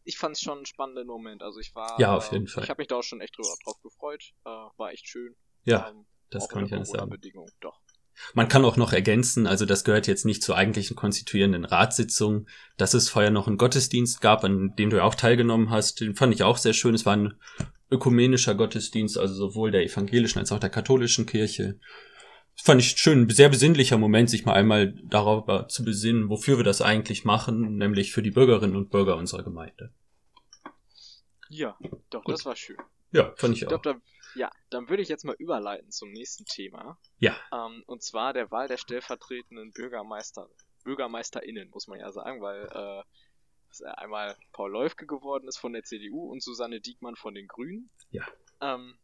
ich 0.05 0.17
fand 0.17 0.37
es 0.37 0.43
schon 0.43 0.59
einen 0.59 0.67
spannenden 0.67 1.09
Moment. 1.09 1.43
Also 1.43 1.59
ich 1.59 1.75
war, 1.75 1.99
ja, 1.99 2.17
auf 2.17 2.31
jeden 2.31 2.47
äh, 2.47 2.49
Fall. 2.49 2.63
ich 2.63 2.71
habe 2.71 2.81
mich 2.81 2.87
da 2.87 2.97
auch 2.97 3.03
schon 3.03 3.21
echt 3.21 3.37
drüber, 3.37 3.53
drauf 3.65 3.83
gefreut. 3.83 4.23
Äh, 4.45 4.51
war 4.51 4.93
echt 4.93 5.09
schön. 5.09 5.35
Ja, 5.65 5.89
ähm, 5.89 6.07
das 6.31 6.49
kann 6.49 6.67
ich 6.67 6.71
ja 6.71 6.85
sagen. 6.85 7.11
Bedingung, 7.11 7.51
doch. 7.61 7.81
Man 8.35 8.49
kann 8.49 8.65
auch 8.65 8.77
noch 8.77 8.93
ergänzen, 8.93 9.47
also 9.47 9.67
das 9.67 9.85
gehört 9.85 10.07
jetzt 10.07 10.25
nicht 10.25 10.43
zur 10.43 10.57
eigentlichen 10.57 10.97
konstituierenden 10.97 11.65
Ratssitzung, 11.65 12.47
dass 12.77 12.95
es 12.95 13.09
vorher 13.09 13.31
noch 13.31 13.47
einen 13.47 13.59
Gottesdienst 13.59 14.21
gab, 14.21 14.45
an 14.45 14.75
dem 14.77 14.91
du 14.91 14.99
ja 14.99 15.05
auch 15.05 15.15
teilgenommen 15.15 15.71
hast. 15.71 16.01
Den 16.01 16.15
fand 16.15 16.35
ich 16.35 16.43
auch 16.43 16.57
sehr 16.57 16.73
schön. 16.73 16.95
Es 16.95 17.07
war 17.07 17.17
ein 17.17 17.35
ökumenischer 17.91 18.55
Gottesdienst, 18.55 19.19
also 19.19 19.35
sowohl 19.35 19.71
der 19.71 19.85
evangelischen 19.85 20.39
als 20.39 20.53
auch 20.53 20.61
der 20.61 20.71
katholischen 20.71 21.27
Kirche. 21.27 21.79
Das 22.57 22.67
fand 22.67 22.81
ich 22.81 22.91
schön, 22.97 23.23
ein 23.23 23.31
sehr 23.31 23.49
besinnlicher 23.49 23.99
Moment, 23.99 24.31
sich 24.31 24.45
mal 24.45 24.55
einmal 24.55 24.95
darüber 25.05 25.69
zu 25.69 25.85
besinnen, 25.85 26.29
wofür 26.29 26.59
wir 26.59 26.65
das 26.65 26.83
eigentlich 26.83 27.25
machen, 27.25 27.77
nämlich 27.77 28.13
für 28.13 28.23
die 28.23 28.31
Bürgerinnen 28.31 28.77
und 28.77 28.91
Bürger 28.91 29.17
unserer 29.17 29.43
Gemeinde. 29.43 29.93
Ja, 31.49 31.77
doch, 32.11 32.25
Gut. 32.25 32.35
das 32.35 32.45
war 32.47 32.57
schön. 32.57 32.77
Ja, 33.13 33.33
fand 33.37 33.57
ich, 33.57 33.63
ich 33.63 33.69
auch. 33.69 33.83
Glaub, 33.83 34.01
ja, 34.35 34.51
dann 34.71 34.89
würde 34.89 35.03
ich 35.03 35.09
jetzt 35.09 35.25
mal 35.25 35.37
überleiten 35.39 35.91
zum 35.91 36.13
nächsten 36.13 36.45
Thema. 36.45 36.99
Ja. 37.19 37.37
Ähm, 37.53 37.83
und 37.87 38.03
zwar 38.03 38.33
der 38.33 38.51
Wahl 38.51 38.69
der 38.69 38.79
stellvertretenden 38.79 39.73
Bürgermeister, 39.73 40.49
BürgermeisterInnen, 40.85 41.71
muss 41.71 41.87
man 41.87 42.01
ja 42.01 42.11
sagen, 42.13 42.41
weil 42.41 42.69
äh, 42.73 43.91
einmal 43.97 44.37
Paul 44.53 44.71
Läufke 44.71 45.07
geworden 45.07 45.49
ist 45.49 45.59
von 45.59 45.73
der 45.73 45.85
CDU 45.85 46.31
und 46.31 46.43
Susanne 46.43 46.81
Diekmann 46.81 47.17
von 47.17 47.35
den 47.35 47.49
Grünen. 47.49 47.91
Ja. 48.11 48.27
Ähm, 48.61 48.99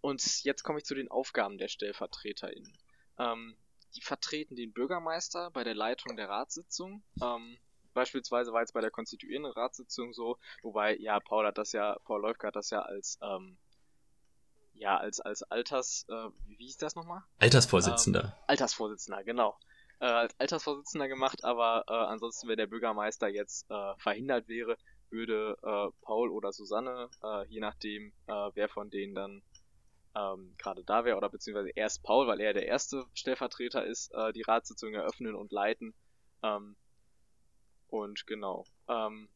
und 0.00 0.44
jetzt 0.44 0.62
komme 0.62 0.78
ich 0.78 0.84
zu 0.84 0.94
den 0.94 1.10
Aufgaben 1.10 1.58
der 1.58 1.68
StellvertreterInnen. 1.68 2.76
Ähm, 3.18 3.56
die 3.94 4.02
vertreten 4.02 4.56
den 4.56 4.72
Bürgermeister 4.72 5.50
bei 5.50 5.64
der 5.64 5.74
Leitung 5.74 6.16
der 6.16 6.28
Ratssitzung. 6.28 7.02
Ähm, 7.22 7.58
beispielsweise 7.94 8.52
war 8.52 8.60
jetzt 8.60 8.72
bei 8.72 8.80
der 8.80 8.90
konstituierenden 8.90 9.52
Ratssitzung 9.52 10.12
so, 10.12 10.38
wobei, 10.62 10.96
ja, 10.96 11.20
Paul 11.20 11.46
hat 11.46 11.58
das 11.58 11.72
ja, 11.72 11.98
Paul 12.04 12.22
Läufke 12.22 12.46
hat 12.46 12.56
das 12.56 12.70
ja 12.70 12.80
als 12.80 13.18
ähm, 13.22 13.58
ja, 14.74 14.96
als, 14.96 15.20
als 15.20 15.42
Alters, 15.44 16.06
äh, 16.08 16.28
wie 16.46 16.64
hieß 16.66 16.76
das 16.78 16.94
nochmal? 16.94 17.22
Altersvorsitzender. 17.38 18.24
Ähm, 18.24 18.44
Altersvorsitzender, 18.46 19.24
genau. 19.24 19.56
Äh, 20.00 20.06
als 20.06 20.38
Altersvorsitzender 20.40 21.08
gemacht, 21.08 21.44
aber 21.44 21.84
äh, 21.88 21.92
ansonsten, 21.92 22.48
wenn 22.48 22.56
der 22.56 22.66
Bürgermeister 22.66 23.28
jetzt 23.28 23.70
äh, 23.70 23.94
verhindert 23.98 24.48
wäre, 24.48 24.76
würde 25.10 25.56
äh, 25.62 26.04
Paul 26.04 26.30
oder 26.30 26.52
Susanne, 26.52 27.08
äh, 27.22 27.46
je 27.48 27.60
nachdem, 27.60 28.12
äh, 28.26 28.50
wer 28.54 28.68
von 28.68 28.90
denen 28.90 29.14
dann 29.14 29.42
ähm, 30.14 30.54
gerade 30.58 30.84
da 30.84 31.04
wäre, 31.04 31.16
oder 31.16 31.28
beziehungsweise 31.28 31.70
erst 31.70 32.02
Paul, 32.02 32.26
weil 32.26 32.40
er 32.40 32.52
der 32.52 32.66
erste 32.66 33.04
Stellvertreter 33.14 33.84
ist, 33.84 34.12
äh, 34.12 34.32
die 34.32 34.42
Ratssitzung 34.42 34.94
eröffnen 34.94 35.34
und 35.34 35.52
leiten. 35.52 35.94
Ähm, 36.42 36.76
und 37.88 38.26
genau. 38.26 38.64
Ähm, 38.88 39.28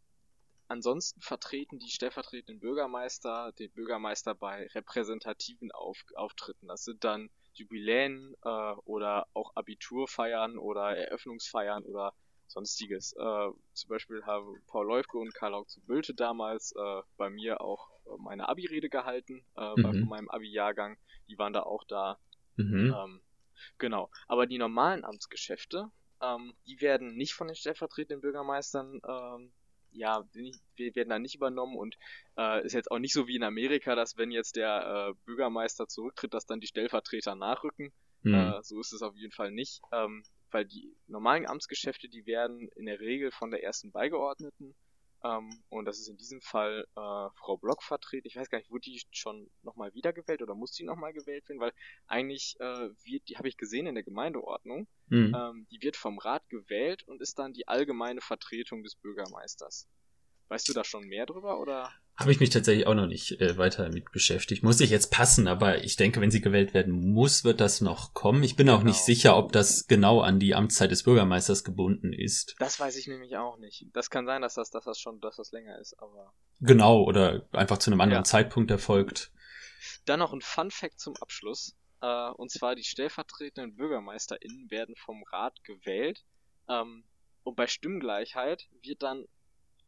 Ansonsten 0.69 1.21
vertreten 1.21 1.79
die 1.79 1.91
stellvertretenden 1.91 2.61
Bürgermeister 2.61 3.53
den 3.59 3.71
Bürgermeister 3.73 4.35
bei 4.35 4.67
repräsentativen 4.75 5.71
Auf 5.73 5.99
Auftritten. 6.15 6.69
Das 6.69 6.85
sind 6.85 7.05
dann 7.05 7.31
Jubiläen 7.55 8.35
äh, 8.43 8.73
oder 8.85 9.27
auch 9.33 9.53
Abiturfeiern 9.55 10.59
oder 10.59 10.97
Eröffnungsfeiern 10.97 11.85
oder 11.85 12.13
sonstiges. 12.49 13.13
Äh, 13.13 13.49
zum 13.73 13.89
Beispiel 13.89 14.25
haben 14.25 14.63
Paul 14.67 14.87
Läufke 14.87 15.19
und 15.19 15.35
Karl-Aug 15.35 15.69
zu 15.69 15.81
Bülte 15.83 16.15
damals 16.15 16.73
äh, 16.73 17.03
bei 17.17 17.31
mir 17.31 17.61
auch 17.61 17.91
äh, 18.07 18.11
meine 18.19 18.49
Abi-Rede 18.49 18.89
gehalten, 18.89 19.45
äh, 19.57 19.73
mhm. 19.77 19.83
bei 19.83 19.93
meinem 19.93 20.29
Abi-Jahrgang. 20.29 20.99
Die 21.29 21.39
waren 21.39 21.53
da 21.53 21.63
auch 21.63 21.85
da. 21.85 22.19
Mhm. 22.57 22.95
Ähm, 22.97 23.23
Genau. 23.79 24.11
Aber 24.29 24.47
die 24.47 24.59
normalen 24.59 25.05
Amtsgeschäfte, 25.05 25.91
ähm, 26.23 26.55
die 26.67 26.81
werden 26.81 27.17
nicht 27.17 27.35
von 27.35 27.49
den 27.49 27.57
stellvertretenden 27.57 28.21
Bürgermeistern, 28.21 29.01
ähm, 29.07 29.53
ja, 29.97 30.25
wir 30.33 30.95
werden 30.95 31.09
da 31.09 31.19
nicht 31.19 31.35
übernommen 31.35 31.77
und 31.77 31.97
äh, 32.37 32.65
ist 32.65 32.75
jetzt 32.75 32.91
auch 32.91 32.99
nicht 32.99 33.13
so 33.13 33.27
wie 33.27 33.37
in 33.37 33.43
Amerika, 33.43 33.95
dass 33.95 34.17
wenn 34.17 34.31
jetzt 34.31 34.57
der 34.57 35.11
äh, 35.11 35.15
Bürgermeister 35.25 35.89
zurücktritt, 35.89 36.35
dass 36.35 36.47
dann 36.47 36.61
die 36.61 36.67
Stellvertreter 36.67 37.35
nachrücken. 37.35 37.93
Mhm. 38.23 38.35
Äh, 38.35 38.63
so 38.63 38.81
ist 38.81 38.93
es 38.93 39.03
auf 39.03 39.17
jeden 39.17 39.33
Fall 39.33 39.51
nicht, 39.51 39.81
ähm, 39.93 40.23
weil 40.51 40.65
die 40.65 40.95
normalen 41.07 41.47
Amtsgeschäfte, 41.47 42.09
die 42.09 42.27
werden 42.27 42.69
in 42.77 42.87
der 42.87 43.01
Regel 43.01 43.31
von 43.31 43.51
der 43.51 43.63
ersten 43.63 43.93
Beigeordneten 43.93 44.75
ähm, 45.27 45.63
und 45.69 45.85
das 45.85 45.99
ist 45.99 46.09
in 46.09 46.17
diesem 46.17 46.41
Fall 46.41 46.87
äh, 46.97 47.29
Frau 47.35 47.57
Block 47.57 47.83
vertreten. 47.83 48.27
Ich 48.27 48.37
weiß 48.37 48.49
gar 48.49 48.59
nicht, 48.59 48.71
wurde 48.71 48.83
die 48.83 49.01
schon 49.11 49.51
nochmal 49.63 49.95
wiedergewählt 49.95 50.43
oder 50.43 50.55
muss 50.55 50.73
die 50.73 50.85
nochmal 50.85 51.13
gewählt 51.13 51.49
werden? 51.49 51.61
Weil 51.61 51.73
eigentlich 52.07 52.57
äh, 52.61 52.91
wird, 53.05 53.29
die 53.29 53.37
habe 53.37 53.49
ich 53.49 53.57
gesehen 53.57 53.87
in 53.87 53.95
der 53.95 54.05
Gemeindeordnung, 54.05 54.87
mhm. 55.09 55.35
ähm, 55.35 55.67
die 55.71 55.83
wird 55.83 55.97
vom 55.97 56.19
Rat 56.19 56.49
gewählt 56.49 57.03
und 57.05 57.21
ist 57.21 57.39
dann 57.39 57.53
die 57.53 57.69
allgemeine 57.69 58.21
Vertretung 58.21 58.83
des 58.83 58.95
Bürgermeisters. 58.97 59.89
Weißt 60.49 60.69
du 60.69 60.73
da 60.73 60.85
schon 60.85 61.07
mehr 61.09 61.27
drüber 61.27 61.59
oder? 61.61 61.93
Habe 62.19 62.33
ich 62.33 62.41
mich 62.41 62.49
tatsächlich 62.49 62.87
auch 62.87 62.95
noch 62.95 63.07
nicht 63.07 63.41
äh, 63.43 63.59
weiter 63.59 63.91
mit 63.91 64.11
beschäftigt. 64.11 64.63
Muss 64.63 64.81
ich 64.81 64.89
jetzt 64.89 65.11
passen, 65.11 65.47
aber 65.47 65.85
ich 65.85 65.97
denke, 65.97 66.23
wenn 66.23 66.31
sie 66.31 66.41
gewählt 66.41 66.73
werden 66.73 67.13
muss, 67.13 67.45
wird 67.45 67.61
das 67.61 67.83
noch 67.83 68.15
kommen. 68.15 68.43
Ich 68.43 68.57
bin 68.57 68.71
auch 68.71 68.83
nicht 68.83 68.97
genau. 68.97 69.05
sicher, 69.05 69.37
ob 69.37 69.53
das 69.53 69.87
genau 69.87 70.21
an 70.21 70.41
die 70.41 70.55
Amtszeit 70.55 70.91
des 70.91 71.03
Bürgermeisters 71.03 71.63
gebunden 71.63 72.15
ist. 72.15 72.57
Das 72.59 72.81
weiß 72.81 72.97
ich 72.97 73.07
nämlich 73.07 73.37
auch 73.37 73.59
nicht. 73.59 73.87
Das 73.93 74.09
kann 74.09 74.25
sein, 74.25 74.41
dass 74.41 74.55
das, 74.55 74.71
dass 74.71 74.85
das 74.85 74.99
schon, 74.99 75.21
dass 75.21 75.37
das 75.37 75.53
länger 75.53 75.79
ist, 75.79 75.95
aber. 75.99 76.33
Genau, 76.61 77.03
oder 77.03 77.47
einfach 77.53 77.77
zu 77.77 77.91
einem 77.91 78.01
anderen 78.01 78.25
ja. 78.25 78.25
Zeitpunkt 78.25 78.71
erfolgt. 78.71 79.31
Dann 80.07 80.21
noch 80.21 80.33
ein 80.33 80.41
Fun 80.41 80.71
Fact 80.71 80.99
zum 80.99 81.17
Abschluss. 81.17 81.77
Äh, 82.01 82.31
und 82.31 82.51
zwar 82.51 82.75
die 82.75 82.85
stellvertretenden 82.85 83.77
BürgermeisterInnen 83.77 84.71
werden 84.71 84.97
vom 84.97 85.23
Rat 85.25 85.63
gewählt. 85.65 86.25
Ähm, 86.69 87.05
und 87.43 87.57
bei 87.57 87.67
Stimmgleichheit 87.67 88.69
wird 88.83 89.03
dann 89.03 89.27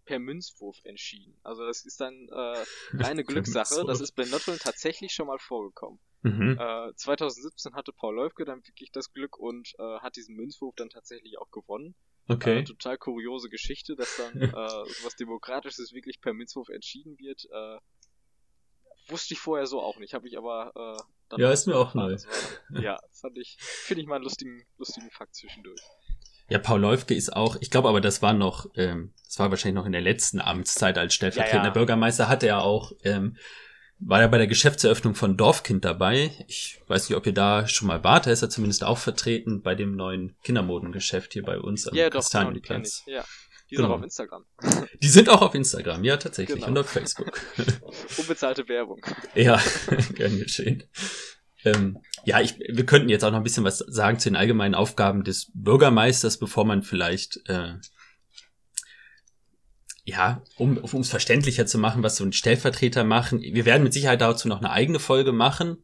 per 0.09 0.19
Münzwurf 0.19 0.81
entschieden. 0.85 1.37
Also 1.43 1.67
das 1.67 1.85
ist 1.85 2.01
dann 2.01 2.29
äh, 2.31 2.65
reine 2.95 3.25
Glückssache. 3.25 3.85
Das 3.87 4.01
ist 4.01 4.13
bei 4.13 4.25
Notteln 4.25 4.59
tatsächlich 4.59 5.13
schon 5.13 5.27
mal 5.27 5.39
vorgekommen. 5.39 6.01
Mhm. 6.23 6.59
Äh, 6.59 6.95
2017 6.95 7.75
hatte 7.75 7.93
Paul 7.93 8.15
Läufke 8.15 8.47
dann 8.47 8.67
wirklich 8.67 8.91
das 8.91 9.13
Glück 9.13 9.39
und 9.39 9.75
äh, 9.79 9.99
hat 10.01 10.17
diesen 10.17 10.35
Münzwurf 10.35 10.75
dann 10.77 10.89
tatsächlich 10.89 11.39
auch 11.39 11.51
gewonnen. 11.51 11.95
Okay. 12.27 12.61
Äh, 12.61 12.65
total 12.65 12.97
kuriose 12.97 13.51
Geschichte, 13.51 13.97
dass 13.97 14.17
dann 14.17 14.41
äh, 14.41 14.53
was 15.05 15.15
Demokratisches 15.17 15.93
wirklich 15.93 16.23
per 16.23 16.33
Münzwurf 16.33 16.71
entschieden 16.71 17.19
wird. 17.19 17.47
Äh, 17.53 17.79
wusste 19.09 19.35
ich 19.35 19.41
vorher 19.41 19.67
so 19.67 19.83
auch 19.83 19.99
nicht, 19.99 20.15
habe 20.15 20.27
ich 20.27 20.39
aber 20.39 20.73
äh, 20.75 21.03
dann 21.29 21.41
Ja, 21.41 21.53
ist 21.53 21.67
mir 21.67 21.77
auch 21.77 21.93
neu. 21.93 22.17
ja, 22.71 22.99
fand 23.13 23.37
ich, 23.37 23.59
finde 23.61 24.01
ich 24.01 24.07
mal 24.07 24.17
einen 24.17 24.25
lustigen, 24.25 24.67
lustigen 24.79 25.11
Fakt 25.11 25.35
zwischendurch. 25.35 25.83
Ja, 26.49 26.59
Paul 26.59 26.81
Läufke 26.81 27.15
ist 27.15 27.35
auch, 27.35 27.57
ich 27.61 27.71
glaube 27.71 27.89
aber, 27.89 28.01
das 28.01 28.23
war 28.23 28.33
noch, 28.33 28.71
ähm, 28.75 29.13
das 29.27 29.39
war 29.39 29.51
wahrscheinlich 29.51 29.75
noch 29.75 29.87
in 29.87 29.93
der 29.93 30.01
letzten 30.01 30.41
Amtszeit 30.41 30.97
als 30.97 31.15
stellvertretender 31.15 31.65
ja, 31.65 31.69
ja. 31.69 31.75
Bürgermeister, 31.75 32.29
hatte 32.29 32.47
er 32.47 32.63
auch, 32.63 32.93
ähm, 33.05 33.37
war 33.99 34.21
er 34.21 34.29
bei 34.29 34.39
der 34.39 34.47
Geschäftseröffnung 34.47 35.15
von 35.15 35.37
Dorfkind 35.37 35.85
dabei. 35.85 36.31
Ich 36.47 36.81
weiß 36.87 37.09
nicht, 37.09 37.17
ob 37.17 37.27
ihr 37.27 37.35
da 37.35 37.67
schon 37.67 37.89
mal 37.89 38.03
wart, 38.05 38.27
da 38.27 38.31
ist 38.31 38.43
er 38.43 38.49
zumindest 38.49 38.85
auch 38.85 38.99
vertreten 38.99 39.61
bei 39.61 39.75
dem 39.75 39.97
neuen 39.97 40.37
Kindermodengeschäft 40.43 41.33
hier 41.33 41.43
bei 41.43 41.59
uns 41.59 41.87
am 41.87 41.95
ja, 41.95 42.09
doch, 42.09 42.29
genau, 42.31 42.53
die 42.53 42.61
ich. 42.61 43.03
Ja. 43.07 43.25
Die 43.71 43.77
sind 43.77 43.85
genau. 43.85 43.95
auch 43.95 43.99
auf 43.99 44.05
Instagram. 44.05 44.45
Die 45.03 45.09
sind 45.09 45.29
auch 45.29 45.43
auf 45.43 45.55
Instagram, 45.55 46.03
ja, 46.03 46.17
tatsächlich. 46.17 46.57
Genau. 46.57 46.69
Und 46.69 46.79
auf 46.79 46.89
Facebook. 46.89 47.39
Unbezahlte 48.19 48.67
Werbung. 48.69 49.05
Ja, 49.35 49.61
gern 50.15 50.39
geschehen. 50.39 50.85
Ähm, 51.75 51.99
ja, 52.25 52.41
ich, 52.41 52.59
wir 52.59 52.85
könnten 52.87 53.09
jetzt 53.09 53.25
auch 53.25 53.31
noch 53.31 53.39
ein 53.39 53.45
bisschen 53.45 53.65
was 53.65 53.79
sagen 53.79 54.19
zu 54.19 54.29
den 54.29 54.37
allgemeinen 54.37 54.75
Aufgaben 54.75 55.25
des 55.25 55.51
Bürgermeisters, 55.55 56.39
bevor 56.39 56.65
man 56.65 56.83
vielleicht, 56.83 57.41
äh, 57.49 57.75
ja, 60.05 60.43
um 60.57 60.79
es 61.01 61.11
verständlicher 61.11 61.67
zu 61.67 61.79
machen, 61.79 62.03
was 62.03 62.17
so 62.17 62.25
ein 62.25 62.33
Stellvertreter 62.33 63.05
machen. 63.05 63.41
Wir 63.41 63.65
werden 63.65 63.83
mit 63.83 63.93
Sicherheit 63.93 64.21
dazu 64.21 64.49
noch 64.49 64.59
eine 64.59 64.71
eigene 64.71 64.99
Folge 64.99 65.33
machen. 65.33 65.79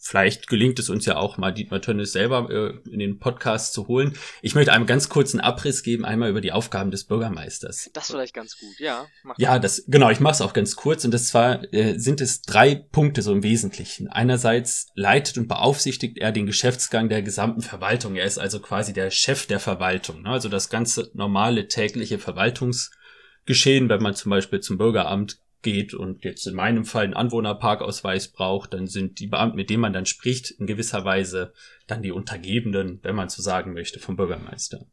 Vielleicht 0.00 0.46
gelingt 0.46 0.78
es 0.78 0.90
uns 0.90 1.06
ja 1.06 1.16
auch 1.16 1.38
mal, 1.38 1.52
Dietmar 1.52 1.82
Tönnes 1.82 2.12
selber 2.12 2.48
äh, 2.50 2.90
in 2.90 3.00
den 3.00 3.18
Podcast 3.18 3.72
zu 3.72 3.88
holen. 3.88 4.16
Ich 4.42 4.54
möchte 4.54 4.72
einem 4.72 4.86
ganz 4.86 5.08
kurzen 5.08 5.40
Abriss 5.40 5.82
geben, 5.82 6.04
einmal 6.04 6.30
über 6.30 6.40
die 6.40 6.52
Aufgaben 6.52 6.92
des 6.92 7.04
Bürgermeisters. 7.04 7.90
Das 7.92 8.06
vielleicht 8.06 8.32
ganz 8.32 8.56
gut, 8.58 8.78
ja. 8.78 9.06
ja, 9.38 9.58
das 9.58 9.84
genau. 9.88 10.08
Ich 10.10 10.20
mache 10.20 10.34
es 10.34 10.40
auch 10.40 10.52
ganz 10.52 10.76
kurz 10.76 11.04
und 11.04 11.12
das 11.12 11.26
zwar 11.26 11.72
äh, 11.74 11.98
sind 11.98 12.20
es 12.20 12.42
drei 12.42 12.76
Punkte 12.76 13.22
so 13.22 13.32
im 13.32 13.42
Wesentlichen. 13.42 14.06
Einerseits 14.08 14.86
leitet 14.94 15.36
und 15.36 15.48
beaufsichtigt 15.48 16.18
er 16.18 16.30
den 16.30 16.46
Geschäftsgang 16.46 17.08
der 17.08 17.22
gesamten 17.22 17.62
Verwaltung. 17.62 18.14
Er 18.14 18.24
ist 18.24 18.38
also 18.38 18.60
quasi 18.60 18.92
der 18.92 19.10
Chef 19.10 19.46
der 19.46 19.58
Verwaltung. 19.58 20.22
Ne? 20.22 20.30
Also 20.30 20.48
das 20.48 20.70
ganze 20.70 21.10
normale 21.14 21.66
tägliche 21.66 22.20
Verwaltungsgeschehen, 22.20 23.88
wenn 23.88 24.02
man 24.02 24.14
zum 24.14 24.30
Beispiel 24.30 24.60
zum 24.60 24.78
Bürgeramt 24.78 25.40
geht 25.62 25.94
und 25.94 26.24
jetzt 26.24 26.46
in 26.46 26.54
meinem 26.54 26.84
Fall 26.84 27.04
einen 27.04 27.14
Anwohnerparkausweis 27.14 28.28
braucht, 28.28 28.74
dann 28.74 28.86
sind 28.86 29.18
die 29.18 29.26
Beamten, 29.26 29.56
mit 29.56 29.70
denen 29.70 29.80
man 29.80 29.92
dann 29.92 30.06
spricht, 30.06 30.50
in 30.50 30.66
gewisser 30.66 31.04
Weise 31.04 31.52
dann 31.86 32.02
die 32.02 32.12
Untergebenen, 32.12 33.00
wenn 33.02 33.16
man 33.16 33.28
so 33.28 33.42
sagen 33.42 33.72
möchte, 33.72 33.98
vom 33.98 34.16
Bürgermeister. 34.16 34.86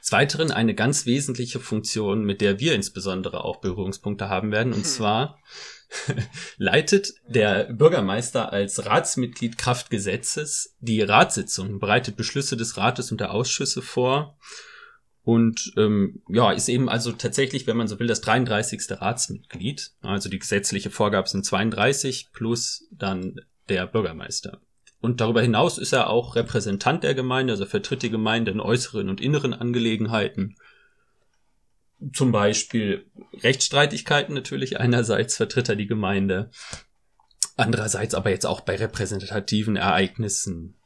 Des 0.00 0.12
Weiteren 0.12 0.50
eine 0.50 0.74
ganz 0.74 1.06
wesentliche 1.06 1.60
Funktion, 1.60 2.24
mit 2.24 2.40
der 2.40 2.58
wir 2.58 2.74
insbesondere 2.74 3.44
auch 3.44 3.60
Berührungspunkte 3.60 4.28
haben 4.28 4.50
werden, 4.50 4.72
und 4.72 4.86
zwar 4.86 5.38
leitet 6.56 7.12
der 7.28 7.64
Bürgermeister 7.72 8.52
als 8.52 8.86
Ratsmitglied 8.86 9.58
Kraftgesetzes 9.58 10.76
die 10.80 11.02
Ratssitzungen, 11.02 11.78
bereitet 11.78 12.16
Beschlüsse 12.16 12.56
des 12.56 12.76
Rates 12.76 13.12
und 13.12 13.20
der 13.20 13.32
Ausschüsse 13.32 13.82
vor 13.82 14.38
und 15.22 15.72
ähm, 15.76 16.22
ja, 16.28 16.50
ist 16.52 16.68
eben 16.68 16.88
also 16.88 17.12
tatsächlich, 17.12 17.66
wenn 17.66 17.76
man 17.76 17.88
so 17.88 17.98
will, 17.98 18.06
das 18.06 18.22
33. 18.22 19.00
Ratsmitglied. 19.00 19.92
Also 20.00 20.28
die 20.28 20.38
gesetzliche 20.38 20.90
Vorgabe 20.90 21.28
sind 21.28 21.44
32 21.44 22.30
plus 22.32 22.88
dann 22.90 23.40
der 23.68 23.86
Bürgermeister. 23.86 24.60
Und 25.00 25.20
darüber 25.20 25.42
hinaus 25.42 25.78
ist 25.78 25.92
er 25.92 26.10
auch 26.10 26.36
Repräsentant 26.36 27.04
der 27.04 27.14
Gemeinde, 27.14 27.54
also 27.54 27.64
vertritt 27.66 28.02
die 28.02 28.10
Gemeinde 28.10 28.50
in 28.50 28.60
äußeren 28.60 29.08
und 29.08 29.20
inneren 29.20 29.54
Angelegenheiten. 29.54 30.56
Zum 32.12 32.32
Beispiel 32.32 33.06
Rechtsstreitigkeiten 33.42 34.34
natürlich 34.34 34.80
einerseits 34.80 35.36
vertritt 35.36 35.68
er 35.68 35.76
die 35.76 35.86
Gemeinde, 35.86 36.50
andererseits 37.56 38.14
aber 38.14 38.30
jetzt 38.30 38.46
auch 38.46 38.60
bei 38.62 38.76
repräsentativen 38.76 39.76
Ereignissen, 39.76 40.76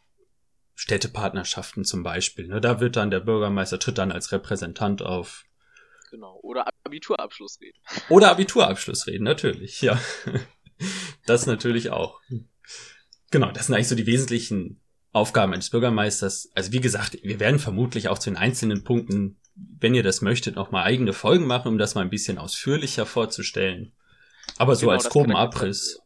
Städtepartnerschaften 0.75 1.85
zum 1.85 2.03
Beispiel. 2.03 2.49
Ne? 2.49 2.61
Da 2.61 2.81
wird 2.81 2.97
dann 2.97 3.11
der 3.11 3.21
Bürgermeister 3.21 3.79
tritt 3.79 3.99
dann 3.99 4.13
als 4.13 4.33
Repräsentant 4.33 5.03
auf. 5.03 5.45
Genau. 6.11 6.39
Oder 6.43 6.67
Abiturabschluss 6.85 7.61
reden. 7.61 7.79
Oder 8.09 8.31
Abiturabschluss 8.31 9.07
reden, 9.07 9.25
natürlich, 9.25 9.81
ja. 9.81 10.01
Das 11.27 11.47
natürlich 11.47 11.91
auch. 11.91 12.21
Genau, 13.31 13.53
das 13.53 13.67
sind 13.67 13.75
eigentlich 13.75 13.89
so 13.89 13.95
die 13.95 14.07
wesentlichen 14.07 14.81
Aufgaben 15.13 15.55
eines 15.55 15.71
Bürgermeisters. 15.71 16.51
Also 16.55 16.73
wie 16.73 16.81
gesagt, 16.81 17.17
wir 17.23 17.39
werden 17.39 17.61
vermutlich 17.61 18.09
auch 18.09 18.19
zu 18.19 18.29
den 18.29 18.37
einzelnen 18.37 18.83
Punkten, 18.83 19.41
wenn 19.55 19.95
ihr 19.95 20.03
das 20.03 20.21
möchtet, 20.21 20.57
nochmal 20.57 20.85
eigene 20.85 21.13
Folgen 21.13 21.47
machen, 21.47 21.69
um 21.69 21.79
das 21.79 21.95
mal 21.95 22.03
ein 22.03 22.11
bisschen 22.11 22.39
ausführlicher 22.39 23.07
vorzustellen. 23.07 23.93
Aber 24.59 24.75
so 24.75 24.87
genau, 24.87 24.93
als 24.93 25.09
groben 25.09 25.35
Abriss. 25.35 26.01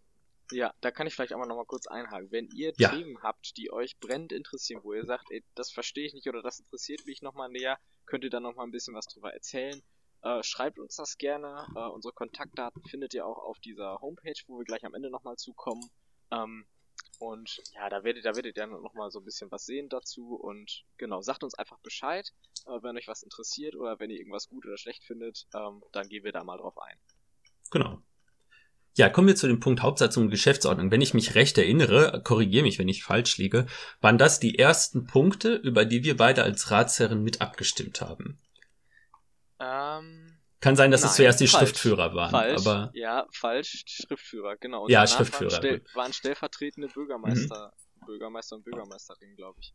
Ja, 0.50 0.72
da 0.80 0.90
kann 0.90 1.06
ich 1.06 1.14
vielleicht 1.14 1.32
auch 1.32 1.38
mal 1.38 1.46
nochmal 1.46 1.66
kurz 1.66 1.86
einhaken. 1.86 2.30
Wenn 2.30 2.48
ihr 2.48 2.72
ja. 2.78 2.90
Themen 2.90 3.22
habt, 3.22 3.56
die 3.56 3.70
euch 3.70 3.98
brennend 3.98 4.32
interessieren, 4.32 4.82
wo 4.82 4.94
ihr 4.94 5.04
sagt, 5.04 5.30
ey, 5.30 5.44
das 5.54 5.70
verstehe 5.70 6.06
ich 6.06 6.14
nicht 6.14 6.28
oder 6.28 6.42
das 6.42 6.60
interessiert 6.60 7.04
mich 7.06 7.22
nochmal 7.22 7.50
näher, 7.50 7.78
könnt 8.06 8.24
ihr 8.24 8.30
dann 8.30 8.42
nochmal 8.42 8.66
ein 8.66 8.72
bisschen 8.72 8.94
was 8.94 9.06
drüber 9.06 9.32
erzählen. 9.32 9.82
Äh, 10.22 10.42
schreibt 10.42 10.78
uns 10.78 10.96
das 10.96 11.18
gerne. 11.18 11.66
Äh, 11.76 11.88
unsere 11.88 12.12
Kontaktdaten 12.14 12.82
findet 12.84 13.14
ihr 13.14 13.26
auch 13.26 13.38
auf 13.38 13.58
dieser 13.60 14.00
Homepage, 14.00 14.40
wo 14.46 14.58
wir 14.58 14.64
gleich 14.64 14.84
am 14.84 14.94
Ende 14.94 15.10
nochmal 15.10 15.36
zukommen. 15.36 15.88
Ähm, 16.30 16.66
und 17.20 17.60
ja, 17.74 17.88
da 17.88 18.04
werdet, 18.04 18.24
da 18.24 18.34
werdet 18.34 18.56
ihr 18.56 18.62
dann 18.62 18.82
nochmal 18.82 19.10
so 19.10 19.20
ein 19.20 19.24
bisschen 19.24 19.50
was 19.50 19.66
sehen 19.66 19.88
dazu. 19.88 20.34
Und 20.34 20.84
genau, 20.96 21.20
sagt 21.20 21.44
uns 21.44 21.54
einfach 21.54 21.78
Bescheid, 21.80 22.32
äh, 22.66 22.82
wenn 22.82 22.96
euch 22.96 23.08
was 23.08 23.22
interessiert 23.22 23.76
oder 23.76 24.00
wenn 24.00 24.10
ihr 24.10 24.18
irgendwas 24.18 24.48
gut 24.48 24.66
oder 24.66 24.78
schlecht 24.78 25.04
findet, 25.04 25.46
ähm, 25.54 25.82
dann 25.92 26.08
gehen 26.08 26.24
wir 26.24 26.32
da 26.32 26.42
mal 26.42 26.58
drauf 26.58 26.78
ein. 26.78 26.98
Genau. 27.70 28.02
Ja, 28.98 29.08
kommen 29.08 29.28
wir 29.28 29.36
zu 29.36 29.46
dem 29.46 29.60
Punkt 29.60 29.80
Hauptsatzung 29.80 30.24
und 30.24 30.30
Geschäftsordnung. 30.30 30.90
Wenn 30.90 31.00
ich 31.00 31.14
mich 31.14 31.36
recht 31.36 31.56
erinnere, 31.56 32.20
korrigiere 32.24 32.64
mich, 32.64 32.80
wenn 32.80 32.88
ich 32.88 33.04
falsch 33.04 33.38
liege, 33.38 33.66
waren 34.00 34.18
das 34.18 34.40
die 34.40 34.58
ersten 34.58 35.06
Punkte, 35.06 35.54
über 35.54 35.84
die 35.84 36.02
wir 36.02 36.16
beide 36.16 36.42
als 36.42 36.72
Ratsherren 36.72 37.22
mit 37.22 37.40
abgestimmt 37.40 38.00
haben. 38.00 38.40
Ähm, 39.60 40.40
Kann 40.58 40.74
sein, 40.74 40.90
dass 40.90 41.02
nein, 41.02 41.10
es 41.10 41.16
zuerst 41.16 41.38
die 41.38 41.46
falsch, 41.46 41.68
Schriftführer 41.68 42.12
waren, 42.16 42.32
falsch, 42.32 42.66
aber 42.66 42.90
ja, 42.92 43.28
falsch, 43.30 43.84
Schriftführer, 43.86 44.56
genau. 44.56 44.82
Und 44.82 44.90
ja, 44.90 45.06
Schriftführer. 45.06 45.52
Waren, 45.52 45.58
stell, 45.58 45.82
waren 45.94 46.12
stellvertretende 46.12 46.88
Bürgermeister, 46.88 47.72
mhm. 48.00 48.06
Bürgermeister 48.06 48.56
und 48.56 48.64
Bürgermeisterin, 48.64 49.36
glaube 49.36 49.60
ich. 49.60 49.74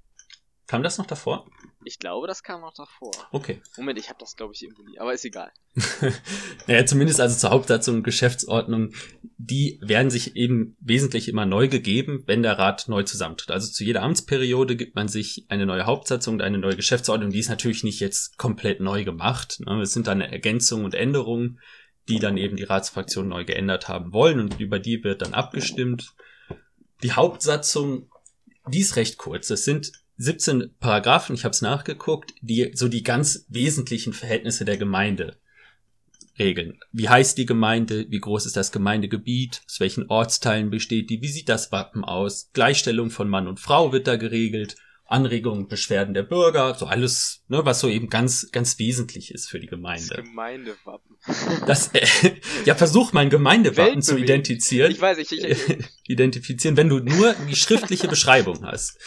Kam 0.67 0.82
das 0.82 0.98
noch 0.98 1.05
davor? 1.05 1.46
Ich 1.86 2.00
glaube, 2.00 2.27
das 2.27 2.43
kam 2.43 2.62
noch 2.62 2.74
davor. 2.74 3.12
Okay. 3.32 3.62
Moment, 3.77 4.00
ich 4.00 4.08
habe 4.08 4.20
das, 4.20 4.36
glaube 4.36 4.53
ich, 4.53 4.63
irgendwo 4.63 4.84
nie, 4.84 4.98
aber 5.00 5.13
ist 5.13 5.25
egal. 5.25 5.51
naja, 6.67 6.86
zumindest 6.86 7.20
also 7.20 7.38
zur 7.38 7.50
Hauptsatzung 7.50 7.98
und 7.98 8.03
Geschäftsordnung, 8.03 8.93
die 9.38 9.79
werden 9.82 10.10
sich 10.10 10.36
eben 10.38 10.77
wesentlich 10.79 11.27
immer 11.27 11.46
neu 11.46 11.67
gegeben, 11.67 12.24
wenn 12.25 12.43
der 12.43 12.58
Rat 12.58 12.88
neu 12.88 13.03
zusammentritt. 13.03 13.51
Also 13.51 13.72
zu 13.72 13.84
jeder 13.84 14.03
Amtsperiode 14.03 14.77
gibt 14.77 14.96
man 14.96 15.10
sich 15.10 15.46
eine 15.50 15.65
neue 15.65 15.86
Hauptsatzung 15.86 16.36
und 16.36 16.41
eine 16.41 16.58
neue 16.58 16.77
Geschäftsordnung. 16.77 17.32
Die 17.32 17.39
ist 17.39 17.50
natürlich 17.50 17.84
nicht 17.84 18.00
jetzt 18.00 18.38
komplett 18.38 18.79
neu 18.79 19.03
gemacht. 19.03 19.60
Ne? 19.65 19.82
Es 19.82 19.91
sind 19.91 20.08
dann 20.08 20.22
Ergänzungen 20.22 20.86
und 20.86 20.96
Änderungen, 20.96 21.60
die 22.08 22.20
dann 22.20 22.38
eben 22.38 22.55
die 22.55 22.63
Ratsfraktion 22.63 23.27
neu 23.27 23.43
geändert 23.43 23.88
haben 23.89 24.13
wollen 24.13 24.39
und 24.39 24.60
über 24.60 24.79
die 24.79 25.03
wird 25.03 25.22
dann 25.22 25.34
abgestimmt. 25.34 26.13
Die 27.01 27.12
Hauptsatzung, 27.12 28.10
die 28.67 28.79
ist 28.79 28.96
recht 28.96 29.17
kurz. 29.17 29.50
Es 29.50 29.65
sind 29.65 30.02
17 30.17 30.75
Paragraphen, 30.79 31.36
ich 31.36 31.43
habe 31.43 31.53
es 31.53 31.62
nachgeguckt, 31.62 32.34
die 32.41 32.72
so 32.75 32.88
die 32.88 33.03
ganz 33.03 33.46
wesentlichen 33.50 34.13
Verhältnisse 34.13 34.65
der 34.65 34.77
Gemeinde 34.77 35.38
regeln. 36.39 36.79
Wie 36.91 37.10
heißt 37.10 37.38
die 37.38 37.46
Gemeinde? 37.46 38.05
Wie 38.10 38.20
groß 38.20 38.46
ist 38.46 38.58
das 38.58 38.72
Gemeindegebiet? 38.72 39.62
Aus 39.65 39.79
welchen 39.79 40.10
Ortsteilen 40.10 40.70
besteht 40.70 41.10
die? 41.10 41.22
Wie 41.22 41.27
sieht 41.27 41.50
das 41.50 41.72
Wappen 41.72 42.03
aus? 42.03 42.50
Gleichstellung 42.53 43.10
von 43.10 43.29
Mann 43.29 43.48
und 43.48 43.60
Frau 43.60 43.91
wird 43.91 44.08
da 44.08 44.15
geregelt. 44.15 44.75
Anregungen, 45.13 45.67
Beschwerden 45.67 46.13
der 46.13 46.24
Bürger, 46.24 46.74
so 46.74 46.88
alles, 46.88 47.43
ne, 47.48 47.63
was 47.63 47.79
so 47.79 47.88
eben 47.88 48.10
ganz, 48.10 48.51
ganz 48.51 48.79
wesentlich 48.79 49.32
ist 49.32 49.48
für 49.48 49.60
die 49.60 49.67
Gemeinde. 49.67 50.15
Das 50.15 50.17
Gemeindewappen. 50.17 51.17
Das, 51.67 51.93
äh, 51.93 52.05
ja, 52.65 52.75
versuch 52.75 53.13
mal 53.13 53.22
ein 53.22 53.29
Gemeindewappen 53.29 54.01
zu 54.01 54.17
identifizieren. 54.17 54.91
Ich 54.91 55.00
weiß, 55.00 55.20
ich, 55.20 55.32
ich, 55.32 55.43
ich 55.43 55.86
identifizieren, 56.08 56.75
wenn 56.75 56.89
du 56.89 57.00
nur 57.00 57.34
die 57.48 57.55
schriftliche 57.55 58.08
Beschreibung 58.08 58.65
hast. 58.65 59.00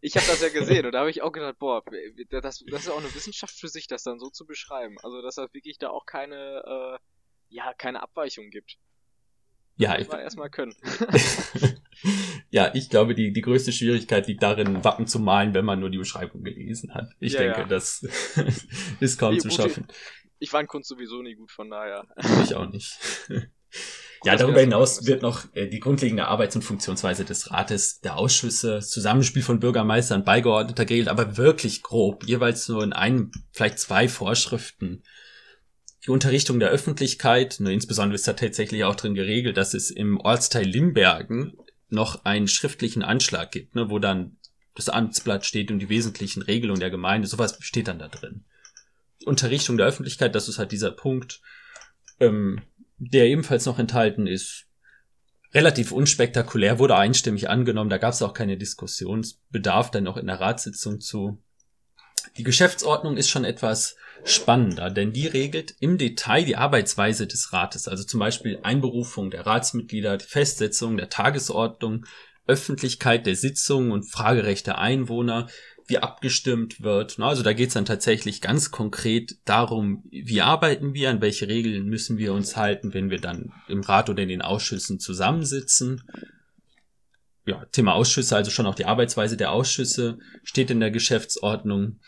Ich 0.00 0.16
habe 0.16 0.26
das 0.26 0.40
ja 0.40 0.48
gesehen 0.48 0.86
und 0.86 0.92
da 0.92 1.00
habe 1.00 1.10
ich 1.10 1.22
auch 1.22 1.32
gedacht, 1.32 1.58
boah, 1.58 1.82
das, 2.30 2.64
das 2.70 2.82
ist 2.82 2.88
auch 2.88 2.98
eine 2.98 3.14
Wissenschaft 3.14 3.58
für 3.58 3.68
sich, 3.68 3.86
das 3.86 4.02
dann 4.02 4.18
so 4.18 4.30
zu 4.30 4.46
beschreiben. 4.46 4.96
Also, 5.02 5.22
dass 5.22 5.36
das 5.36 5.52
wirklich 5.54 5.78
da 5.78 5.88
auch 5.88 6.06
keine, 6.06 6.62
äh, 6.66 6.98
ja, 7.48 7.72
keine 7.74 8.02
Abweichung 8.02 8.50
gibt. 8.50 8.76
Ja, 9.76 9.98
ich. 9.98 10.08
Mal 10.08 10.20
erstmal 10.20 10.50
können. 10.50 10.74
Ja, 12.50 12.74
ich 12.74 12.90
glaube, 12.90 13.14
die, 13.14 13.32
die 13.32 13.40
größte 13.40 13.72
Schwierigkeit 13.72 14.26
liegt 14.26 14.42
darin, 14.42 14.84
Wappen 14.84 15.06
zu 15.06 15.18
malen, 15.18 15.54
wenn 15.54 15.64
man 15.64 15.80
nur 15.80 15.90
die 15.90 15.98
Beschreibung 15.98 16.42
gelesen 16.42 16.94
hat. 16.94 17.10
Ich 17.20 17.34
ja, 17.34 17.40
denke, 17.40 17.60
ja. 17.60 17.66
das 17.66 18.06
ist 19.00 19.18
kaum 19.18 19.34
nee, 19.34 19.40
zu 19.40 19.50
schaffen. 19.50 19.86
Ich 20.38 20.50
fand 20.50 20.68
Kunst 20.68 20.88
sowieso 20.88 21.22
nie 21.22 21.34
gut, 21.34 21.50
von 21.50 21.70
daher. 21.70 22.06
Ich 22.44 22.54
auch 22.54 22.68
nicht. 22.68 22.98
Ja, 24.24 24.34
darüber 24.34 24.60
hinaus 24.60 25.06
wird 25.06 25.22
noch 25.22 25.44
äh, 25.54 25.68
die 25.68 25.78
grundlegende 25.78 26.26
Arbeits- 26.26 26.56
und 26.56 26.62
Funktionsweise 26.62 27.24
des 27.24 27.50
Rates, 27.52 28.00
der 28.00 28.16
Ausschüsse, 28.16 28.80
Zusammenspiel 28.80 29.42
von 29.42 29.60
Bürgermeistern, 29.60 30.24
Beigeordneter 30.24 30.84
geregelt, 30.84 31.08
aber 31.08 31.36
wirklich 31.36 31.82
grob, 31.82 32.24
jeweils 32.24 32.68
nur 32.68 32.82
in 32.82 32.92
einem, 32.92 33.30
vielleicht 33.52 33.78
zwei 33.78 34.08
Vorschriften. 34.08 35.04
Die 36.04 36.10
Unterrichtung 36.10 36.58
der 36.58 36.70
Öffentlichkeit, 36.70 37.56
nur 37.60 37.70
insbesondere 37.70 38.16
ist 38.16 38.26
da 38.26 38.32
tatsächlich 38.32 38.84
auch 38.84 38.96
drin 38.96 39.14
geregelt, 39.14 39.56
dass 39.56 39.74
es 39.74 39.90
im 39.90 40.18
Ortsteil 40.18 40.66
Limbergen 40.66 41.56
noch 41.88 42.24
einen 42.24 42.48
schriftlichen 42.48 43.02
Anschlag 43.02 43.52
gibt, 43.52 43.74
ne, 43.74 43.90
wo 43.90 43.98
dann 43.98 44.36
das 44.74 44.88
Amtsblatt 44.88 45.46
steht 45.46 45.70
und 45.70 45.78
die 45.78 45.88
wesentlichen 45.88 46.42
Regelungen 46.42 46.80
der 46.80 46.90
Gemeinde, 46.90 47.28
sowas 47.28 47.56
steht 47.60 47.88
dann 47.88 47.98
da 47.98 48.08
drin. 48.08 48.44
Unterrichtung 49.24 49.76
der 49.76 49.86
Öffentlichkeit, 49.86 50.34
das 50.34 50.48
ist 50.48 50.58
halt 50.58 50.72
dieser 50.72 50.90
Punkt. 50.90 51.40
Ähm, 52.20 52.60
der 52.98 53.26
ebenfalls 53.26 53.66
noch 53.66 53.78
enthalten 53.78 54.26
ist. 54.26 54.66
Relativ 55.52 55.92
unspektakulär, 55.92 56.78
wurde 56.78 56.96
einstimmig 56.96 57.48
angenommen, 57.48 57.90
da 57.90 57.98
gab 57.98 58.12
es 58.12 58.22
auch 58.22 58.34
keine 58.34 58.56
Diskussionsbedarf 58.56 59.90
dann 59.90 60.04
noch 60.04 60.16
in 60.16 60.26
der 60.26 60.40
Ratssitzung 60.40 61.00
zu. 61.00 61.42
Die 62.36 62.42
Geschäftsordnung 62.42 63.16
ist 63.16 63.28
schon 63.28 63.44
etwas 63.44 63.96
spannender, 64.24 64.90
denn 64.90 65.12
die 65.12 65.26
regelt 65.26 65.74
im 65.80 65.98
Detail 65.98 66.44
die 66.44 66.56
Arbeitsweise 66.56 67.26
des 67.26 67.52
Rates, 67.52 67.88
also 67.88 68.04
zum 68.04 68.20
Beispiel 68.20 68.58
Einberufung 68.62 69.30
der 69.30 69.46
Ratsmitglieder, 69.46 70.16
die 70.16 70.24
Festsetzung 70.24 70.96
der 70.96 71.08
Tagesordnung, 71.08 72.06
Öffentlichkeit 72.46 73.26
der 73.26 73.36
Sitzungen 73.36 73.90
und 73.90 74.04
Fragerecht 74.04 74.66
der 74.66 74.78
Einwohner, 74.78 75.48
wie 75.88 75.98
abgestimmt 75.98 76.82
wird. 76.82 77.18
Also 77.20 77.42
da 77.42 77.52
geht 77.52 77.68
es 77.68 77.74
dann 77.74 77.84
tatsächlich 77.84 78.40
ganz 78.40 78.70
konkret 78.70 79.36
darum, 79.44 80.02
wie 80.10 80.40
arbeiten 80.40 80.94
wir, 80.94 81.10
an 81.10 81.20
welche 81.20 81.48
Regeln 81.48 81.86
müssen 81.86 82.18
wir 82.18 82.32
uns 82.32 82.56
halten, 82.56 82.92
wenn 82.92 83.10
wir 83.10 83.20
dann 83.20 83.52
im 83.68 83.82
Rat 83.82 84.10
oder 84.10 84.22
in 84.22 84.28
den 84.28 84.42
Ausschüssen 84.42 84.98
zusammensitzen. 84.98 86.02
Ja, 87.46 87.64
Thema 87.66 87.94
Ausschüsse, 87.94 88.36
also 88.36 88.50
schon 88.50 88.66
auch 88.66 88.74
die 88.74 88.86
Arbeitsweise 88.86 89.36
der 89.36 89.52
Ausschüsse 89.52 90.18
steht 90.42 90.70
in 90.70 90.80
der 90.80 90.90
Geschäftsordnung. 90.90 92.00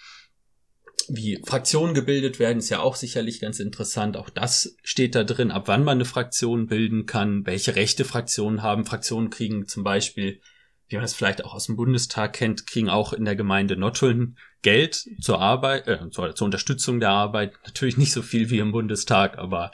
Wie 1.09 1.41
Fraktionen 1.47 1.95
gebildet 1.95 2.39
werden, 2.39 2.59
ist 2.59 2.69
ja 2.69 2.81
auch 2.81 2.97
sicherlich 2.97 3.41
ganz 3.41 3.61
interessant. 3.61 4.17
Auch 4.17 4.29
das 4.29 4.77
steht 4.83 5.15
da 5.15 5.25
drin, 5.25 5.51
ab 5.51 5.65
wann 5.67 5.85
man 5.85 5.99
eine 5.99 6.05
Fraktion 6.05 6.67
bilden 6.67 7.07
kann, 7.07 7.47
welche 7.47 7.77
Rechte 7.77 8.05
Fraktionen 8.05 8.63
haben. 8.63 8.85
Fraktionen 8.85 9.31
kriegen 9.31 9.67
zum 9.67 9.85
Beispiel 9.85 10.41
wie 10.89 10.97
man 10.97 11.05
es 11.05 11.15
vielleicht 11.15 11.45
auch 11.45 11.55
aus 11.55 11.67
dem 11.67 11.77
Bundestag 11.77 12.33
kennt, 12.33 12.67
kriegen 12.67 12.89
auch 12.89 13.13
in 13.13 13.25
der 13.25 13.37
Gemeinde 13.37 13.77
Nottuln 13.77 14.37
Geld 14.63 15.05
zur 15.21 15.41
Arbeit, 15.41 15.87
äh, 15.87 16.11
zur, 16.11 16.35
zur 16.35 16.45
Unterstützung 16.47 16.99
der 17.01 17.11
Arbeit. 17.11 17.53
Natürlich 17.65 17.99
nicht 17.99 18.13
so 18.13 18.23
viel 18.23 18.51
wie 18.51 18.59
im 18.59 18.73
Bundestag, 18.73 19.39
aber 19.39 19.71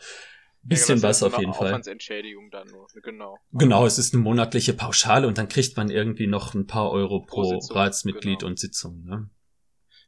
bisschen 0.64 0.98
ja, 0.98 1.08
was 1.08 1.22
auf 1.22 1.38
jeden 1.38 1.54
Fall. 1.54 1.80
Entschädigung 1.86 2.50
dann 2.50 2.68
nur, 2.68 2.86
genau. 3.02 3.38
Genau, 3.52 3.86
es 3.86 3.98
ist 3.98 4.14
eine 4.14 4.22
monatliche 4.22 4.72
Pauschale 4.72 5.26
und 5.26 5.38
dann 5.38 5.48
kriegt 5.48 5.76
man 5.76 5.90
irgendwie 5.90 6.26
noch 6.26 6.54
ein 6.54 6.66
paar 6.66 6.90
Euro 6.90 7.20
pro, 7.20 7.42
pro 7.42 7.60
Sitzung, 7.60 7.76
Ratsmitglied 7.76 8.40
genau. 8.40 8.50
und 8.50 8.58
Sitzung. 8.58 9.04
Ne? 9.04 9.30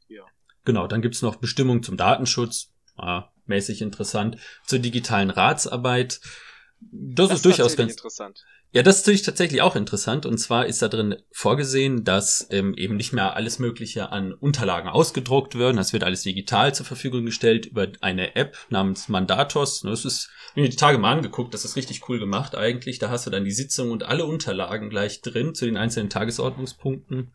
Ja. 0.07 0.23
Genau, 0.65 0.87
dann 0.87 1.01
gibt's 1.01 1.21
noch 1.21 1.35
Bestimmungen 1.37 1.83
zum 1.83 1.97
Datenschutz, 1.97 2.73
ah, 2.95 3.29
mäßig 3.45 3.81
interessant, 3.81 4.37
zur 4.65 4.79
digitalen 4.79 5.29
Ratsarbeit. 5.29 6.19
Das, 6.79 7.29
das 7.29 7.37
ist 7.39 7.45
durchaus 7.45 7.75
ganz 7.75 7.93
interessant. 7.93 8.45
Ja, 8.71 8.83
das 8.83 8.97
ist 8.97 9.03
natürlich 9.03 9.23
tatsächlich 9.23 9.61
auch 9.61 9.75
interessant. 9.75 10.25
Und 10.25 10.37
zwar 10.37 10.65
ist 10.65 10.81
da 10.81 10.89
drin 10.89 11.15
vorgesehen, 11.31 12.03
dass 12.03 12.47
ähm, 12.51 12.75
eben 12.75 12.97
nicht 12.97 13.13
mehr 13.13 13.35
alles 13.35 13.59
Mögliche 13.59 14.11
an 14.11 14.33
Unterlagen 14.33 14.89
ausgedruckt 14.89 15.57
werden. 15.57 15.77
Das 15.77 15.93
wird 15.93 16.03
alles 16.03 16.23
digital 16.23 16.75
zur 16.75 16.85
Verfügung 16.85 17.25
gestellt 17.25 17.65
über 17.65 17.87
eine 18.01 18.35
App 18.35 18.57
namens 18.69 19.07
Mandatos. 19.07 19.81
Das 19.81 20.05
ist, 20.05 20.29
wenn 20.53 20.65
ich 20.65 20.71
die 20.71 20.75
Tage 20.75 20.97
mal 20.97 21.13
angeguckt, 21.13 21.53
das 21.53 21.65
ist 21.65 21.77
richtig 21.77 22.07
cool 22.09 22.19
gemacht 22.19 22.55
eigentlich. 22.55 22.99
Da 22.99 23.09
hast 23.09 23.25
du 23.25 23.29
dann 23.29 23.45
die 23.45 23.51
Sitzung 23.51 23.91
und 23.91 24.03
alle 24.03 24.25
Unterlagen 24.25 24.89
gleich 24.89 25.21
drin 25.21 25.55
zu 25.55 25.65
den 25.65 25.77
einzelnen 25.77 26.09
Tagesordnungspunkten. 26.09 27.33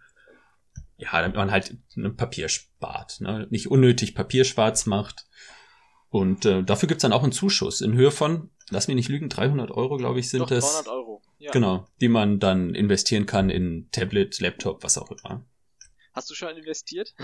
Ja, 0.99 1.21
damit 1.21 1.37
man 1.37 1.51
halt 1.51 1.77
ein 1.97 2.15
Papier 2.15 2.49
spart, 2.49 3.21
ne? 3.21 3.49
nicht 3.51 3.69
unnötig 3.69 4.15
Papier 4.15 4.45
schwarz 4.45 4.87
macht. 4.87 5.25
Und 6.13 6.45
äh, 6.45 6.63
dafür 6.63 6.89
gibt's 6.89 7.03
dann 7.03 7.13
auch 7.13 7.25
einen 7.25 7.33
Zuschuss 7.33 7.81
in 7.81 7.95
Höhe 7.95 8.13
von 8.13 8.51
lass 8.73 8.89
mich 8.89 8.97
nicht 8.97 9.09
lügen, 9.09 9.29
300 9.29 9.71
Euro, 9.71 9.97
glaube 9.97 10.19
ich, 10.19 10.31
sind 10.31 10.41
Doch, 10.41 10.51
es. 10.51 10.65
300 10.65 10.89
Euro, 10.89 11.23
ja. 11.39 11.53
Genau, 11.53 11.87
die 12.01 12.09
man 12.09 12.41
dann 12.41 12.75
investieren 12.75 13.27
kann 13.27 13.51
in 13.51 13.89
Tablet, 13.93 14.41
Laptop, 14.41 14.83
was 14.83 14.99
auch 14.99 15.11
immer. 15.11 15.47
Hast 16.15 16.29
du 16.29 16.35
schon 16.35 16.55
investiert? 16.57 17.15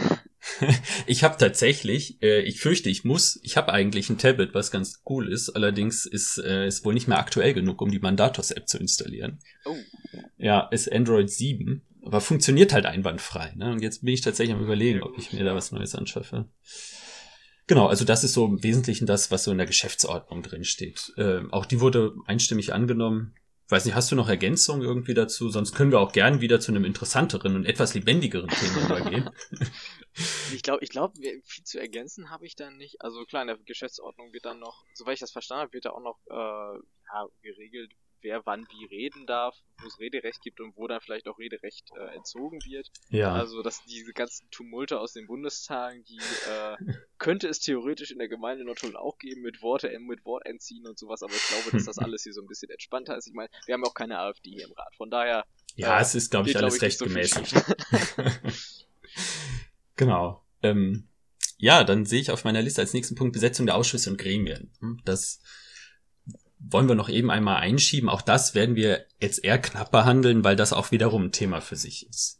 ich 1.06 1.22
habe 1.22 1.36
tatsächlich, 1.36 2.22
äh, 2.22 2.40
ich 2.40 2.60
fürchte, 2.60 2.88
ich 2.88 3.04
muss, 3.04 3.38
ich 3.42 3.58
habe 3.58 3.72
eigentlich 3.72 4.08
ein 4.08 4.16
Tablet, 4.16 4.54
was 4.54 4.70
ganz 4.70 5.02
cool 5.08 5.30
ist, 5.30 5.50
allerdings 5.50 6.06
ist 6.06 6.38
äh, 6.38 6.66
ist 6.66 6.86
wohl 6.86 6.94
nicht 6.94 7.06
mehr 7.06 7.18
aktuell 7.18 7.52
genug, 7.52 7.82
um 7.82 7.90
die 7.90 7.98
Mandatos-App 7.98 8.66
zu 8.66 8.78
installieren. 8.78 9.40
Oh. 9.66 9.76
Ja, 10.38 10.68
ist 10.70 10.90
Android 10.90 11.28
7, 11.28 11.82
aber 12.02 12.22
funktioniert 12.22 12.72
halt 12.72 12.86
einwandfrei. 12.86 13.52
Ne? 13.56 13.72
Und 13.72 13.82
jetzt 13.82 14.02
bin 14.02 14.14
ich 14.14 14.22
tatsächlich 14.22 14.56
am 14.56 14.64
überlegen, 14.64 15.02
ob 15.02 15.18
ich 15.18 15.34
mir 15.34 15.44
da 15.44 15.54
was 15.54 15.70
Neues 15.70 15.94
anschaffe. 15.94 16.48
Genau, 17.68 17.86
also 17.86 18.06
das 18.06 18.24
ist 18.24 18.32
so 18.32 18.46
im 18.46 18.62
Wesentlichen 18.62 19.06
das, 19.06 19.30
was 19.30 19.44
so 19.44 19.52
in 19.52 19.58
der 19.58 19.66
Geschäftsordnung 19.66 20.42
drin 20.42 20.64
steht. 20.64 21.12
Äh, 21.18 21.42
auch 21.50 21.66
die 21.66 21.80
wurde 21.80 22.16
einstimmig 22.24 22.72
angenommen. 22.72 23.34
Weiß 23.68 23.84
nicht, 23.84 23.94
hast 23.94 24.10
du 24.10 24.16
noch 24.16 24.30
Ergänzungen 24.30 24.80
irgendwie 24.80 25.12
dazu? 25.12 25.50
Sonst 25.50 25.74
können 25.74 25.92
wir 25.92 26.00
auch 26.00 26.12
gern 26.12 26.40
wieder 26.40 26.60
zu 26.60 26.72
einem 26.72 26.86
interessanteren 26.86 27.54
und 27.54 27.66
etwas 27.66 27.92
lebendigeren 27.92 28.48
Thema 28.48 28.86
übergehen. 28.86 29.30
ich 30.54 30.62
glaube, 30.62 30.82
ich 30.82 30.88
glaube, 30.88 31.20
viel 31.44 31.64
zu 31.64 31.78
ergänzen 31.78 32.30
habe 32.30 32.46
ich 32.46 32.56
da 32.56 32.70
nicht. 32.70 33.02
Also 33.02 33.22
klar, 33.26 33.42
in 33.42 33.48
der 33.48 33.58
Geschäftsordnung 33.58 34.32
wird 34.32 34.46
dann 34.46 34.60
noch, 34.60 34.84
soweit 34.94 35.14
ich 35.14 35.20
das 35.20 35.32
verstanden 35.32 35.64
habe, 35.64 35.74
wird 35.74 35.84
da 35.84 35.90
auch 35.90 36.02
noch 36.02 36.18
äh, 36.30 36.78
ja, 37.12 37.26
geregelt, 37.42 37.92
wer 38.22 38.44
wann 38.46 38.66
wie 38.70 38.84
reden 38.86 39.26
darf, 39.26 39.56
wo 39.80 39.86
es 39.86 39.98
Rederecht 39.98 40.40
gibt 40.42 40.60
und 40.60 40.76
wo 40.76 40.86
dann 40.86 41.00
vielleicht 41.00 41.28
auch 41.28 41.38
Rederecht 41.38 41.90
äh, 41.96 42.14
entzogen 42.16 42.60
wird. 42.64 42.88
Ja. 43.10 43.32
Also, 43.32 43.62
dass 43.62 43.82
diese 43.84 44.12
ganzen 44.12 44.50
Tumulte 44.50 45.00
aus 45.00 45.12
den 45.12 45.26
Bundestagen, 45.26 46.04
die 46.04 46.18
äh, 46.18 46.76
könnte 47.18 47.48
es 47.48 47.60
theoretisch 47.60 48.10
in 48.10 48.18
der 48.18 48.28
Gemeinde 48.28 48.64
Nordholm 48.64 48.96
auch 48.96 49.18
geben, 49.18 49.42
mit 49.42 49.62
Worte 49.62 49.96
mit 50.00 50.24
Wort 50.24 50.46
entziehen 50.46 50.86
und 50.86 50.98
sowas, 50.98 51.22
aber 51.22 51.32
ich 51.32 51.46
glaube, 51.48 51.70
dass 51.72 51.84
das 51.84 51.98
alles 51.98 52.22
hier 52.22 52.32
so 52.32 52.40
ein 52.40 52.46
bisschen 52.46 52.70
entspannter 52.70 53.16
ist. 53.16 53.26
Ich 53.26 53.34
meine, 53.34 53.50
wir 53.66 53.74
haben 53.74 53.82
ja 53.82 53.88
auch 53.88 53.94
keine 53.94 54.18
AfD 54.18 54.50
hier 54.50 54.66
im 54.66 54.72
Rat, 54.72 54.94
von 54.96 55.10
daher. 55.10 55.44
Ja, 55.76 55.98
äh, 55.98 56.02
es 56.02 56.14
ist, 56.14 56.30
glaube 56.30 56.48
ich, 56.48 56.56
alles 56.56 56.74
glaub 56.74 56.82
recht 56.82 56.98
so 56.98 57.04
gemäßigt. 57.04 57.54
genau. 59.96 60.44
Ähm, 60.62 61.08
ja, 61.58 61.84
dann 61.84 62.04
sehe 62.04 62.20
ich 62.20 62.30
auf 62.30 62.44
meiner 62.44 62.62
Liste 62.62 62.80
als 62.80 62.94
nächsten 62.94 63.16
Punkt 63.16 63.32
Besetzung 63.32 63.66
der 63.66 63.74
Ausschüsse 63.74 64.10
und 64.10 64.16
Gremien. 64.16 64.72
Hm, 64.80 65.00
das 65.04 65.40
wollen 66.70 66.88
wir 66.88 66.94
noch 66.94 67.08
eben 67.08 67.30
einmal 67.30 67.56
einschieben. 67.56 68.08
Auch 68.08 68.22
das 68.22 68.54
werden 68.54 68.76
wir 68.76 69.04
jetzt 69.20 69.44
eher 69.44 69.58
knapp 69.58 69.90
behandeln, 69.90 70.44
weil 70.44 70.56
das 70.56 70.72
auch 70.72 70.90
wiederum 70.90 71.26
ein 71.26 71.32
Thema 71.32 71.60
für 71.60 71.76
sich 71.76 72.08
ist. 72.08 72.38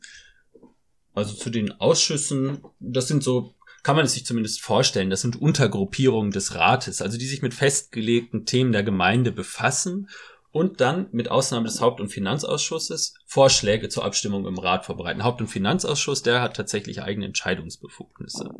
also 1.14 1.34
zu 1.34 1.50
den 1.50 1.72
Ausschüssen, 1.80 2.62
das 2.78 3.08
sind 3.08 3.22
so, 3.24 3.54
kann 3.82 3.96
man 3.96 4.04
es 4.04 4.14
sich 4.14 4.24
zumindest 4.24 4.60
vorstellen, 4.60 5.10
das 5.10 5.22
sind 5.22 5.40
Untergruppierungen 5.40 6.30
des 6.30 6.54
Rates, 6.54 7.02
also 7.02 7.18
die 7.18 7.26
sich 7.26 7.42
mit 7.42 7.54
festgelegten 7.54 8.44
Themen 8.44 8.72
der 8.72 8.82
Gemeinde 8.82 9.32
befassen 9.32 10.08
und 10.50 10.80
dann 10.80 11.08
mit 11.12 11.30
Ausnahme 11.30 11.66
des 11.66 11.80
Haupt- 11.80 12.00
und 12.00 12.08
Finanzausschusses 12.08 13.14
Vorschläge 13.26 13.88
zur 13.88 14.04
Abstimmung 14.04 14.46
im 14.46 14.58
Rat 14.58 14.86
vorbereiten. 14.86 15.24
Haupt- 15.24 15.40
und 15.40 15.48
Finanzausschuss, 15.48 16.22
der 16.22 16.40
hat 16.40 16.56
tatsächlich 16.56 17.02
eigene 17.02 17.26
Entscheidungsbefugnisse. 17.26 18.50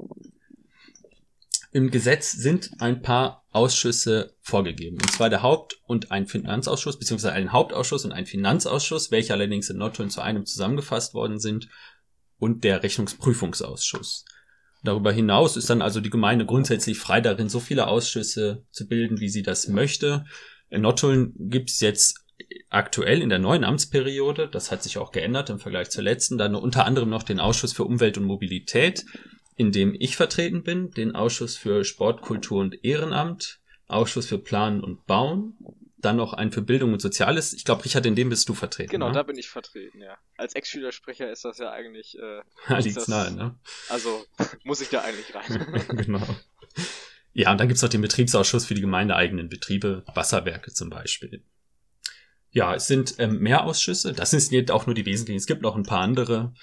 Im 1.70 1.90
Gesetz 1.90 2.32
sind 2.32 2.70
ein 2.78 3.02
paar 3.02 3.44
Ausschüsse 3.50 4.34
vorgegeben. 4.40 4.96
Und 4.96 5.10
zwar 5.10 5.28
der 5.28 5.42
Haupt- 5.42 5.78
und 5.86 6.10
ein 6.10 6.26
Finanzausschuss, 6.26 6.98
beziehungsweise 6.98 7.34
ein 7.34 7.52
Hauptausschuss 7.52 8.04
und 8.04 8.12
ein 8.12 8.26
Finanzausschuss, 8.26 9.10
welche 9.10 9.34
allerdings 9.34 9.68
in 9.68 9.78
Nordhorn 9.78 10.10
zu 10.10 10.20
einem 10.20 10.46
zusammengefasst 10.46 11.14
worden 11.14 11.38
sind, 11.38 11.68
und 12.38 12.64
der 12.64 12.82
Rechnungsprüfungsausschuss. 12.82 14.24
Darüber 14.84 15.12
hinaus 15.12 15.56
ist 15.56 15.70
dann 15.70 15.82
also 15.82 16.00
die 16.00 16.10
Gemeinde 16.10 16.46
grundsätzlich 16.46 16.98
frei 16.98 17.20
darin, 17.20 17.48
so 17.48 17.58
viele 17.58 17.88
Ausschüsse 17.88 18.64
zu 18.70 18.86
bilden, 18.86 19.20
wie 19.20 19.28
sie 19.28 19.42
das 19.42 19.68
möchte. 19.68 20.24
In 20.70 20.82
Nottuln 20.82 21.34
gibt 21.36 21.70
es 21.70 21.80
jetzt 21.80 22.20
aktuell 22.70 23.20
in 23.20 23.28
der 23.28 23.40
neuen 23.40 23.64
Amtsperiode, 23.64 24.48
das 24.48 24.70
hat 24.70 24.84
sich 24.84 24.98
auch 24.98 25.10
geändert 25.10 25.50
im 25.50 25.58
Vergleich 25.58 25.90
zur 25.90 26.04
letzten, 26.04 26.38
dann 26.38 26.54
unter 26.54 26.86
anderem 26.86 27.10
noch 27.10 27.24
den 27.24 27.40
Ausschuss 27.40 27.72
für 27.72 27.84
Umwelt 27.84 28.18
und 28.18 28.24
Mobilität, 28.24 29.04
in 29.58 29.72
dem 29.72 29.94
ich 29.98 30.16
vertreten 30.16 30.62
bin, 30.62 30.92
den 30.92 31.14
Ausschuss 31.14 31.56
für 31.56 31.84
Sport, 31.84 32.22
Kultur 32.22 32.60
und 32.60 32.84
Ehrenamt, 32.84 33.60
Ausschuss 33.88 34.26
für 34.26 34.38
Planen 34.38 34.84
und 34.84 35.04
Bauen, 35.06 35.58
dann 35.98 36.16
noch 36.16 36.32
einen 36.32 36.52
für 36.52 36.62
Bildung 36.62 36.92
und 36.92 37.02
Soziales. 37.02 37.52
Ich 37.52 37.64
glaube, 37.64 37.84
Richard, 37.84 38.06
in 38.06 38.14
dem 38.14 38.28
bist 38.28 38.48
du 38.48 38.54
vertreten. 38.54 38.90
Genau, 38.90 39.08
ne? 39.08 39.14
da 39.14 39.24
bin 39.24 39.36
ich 39.36 39.48
vertreten, 39.48 40.00
ja. 40.00 40.16
Als 40.36 40.54
Ex-Schülersprecher 40.54 41.30
ist 41.32 41.44
das 41.44 41.58
ja 41.58 41.72
eigentlich. 41.72 42.16
Äh, 42.16 42.42
liegt's 42.80 43.08
nahe, 43.08 43.32
ne? 43.32 43.58
Also 43.88 44.24
muss 44.64 44.80
ich 44.80 44.90
da 44.90 45.00
eigentlich 45.00 45.34
rein. 45.34 45.84
genau. 45.96 46.24
Ja, 47.32 47.50
und 47.50 47.58
dann 47.58 47.66
gibt's 47.66 47.82
noch 47.82 47.88
den 47.88 48.00
Betriebsausschuss 48.00 48.64
für 48.64 48.74
die 48.74 48.80
gemeindeeigenen 48.80 49.48
Betriebe, 49.48 50.04
Wasserwerke 50.14 50.72
zum 50.72 50.88
Beispiel. 50.88 51.42
Ja, 52.50 52.76
es 52.76 52.86
sind 52.86 53.16
ähm, 53.18 53.40
mehr 53.40 53.64
Ausschüsse. 53.64 54.12
Das 54.12 54.30
sind 54.30 54.52
jetzt 54.52 54.70
auch 54.70 54.86
nur 54.86 54.94
die 54.94 55.04
wesentlichen. 55.04 55.38
Es 55.38 55.46
gibt 55.46 55.62
noch 55.62 55.74
ein 55.74 55.82
paar 55.82 56.00
andere, 56.00 56.54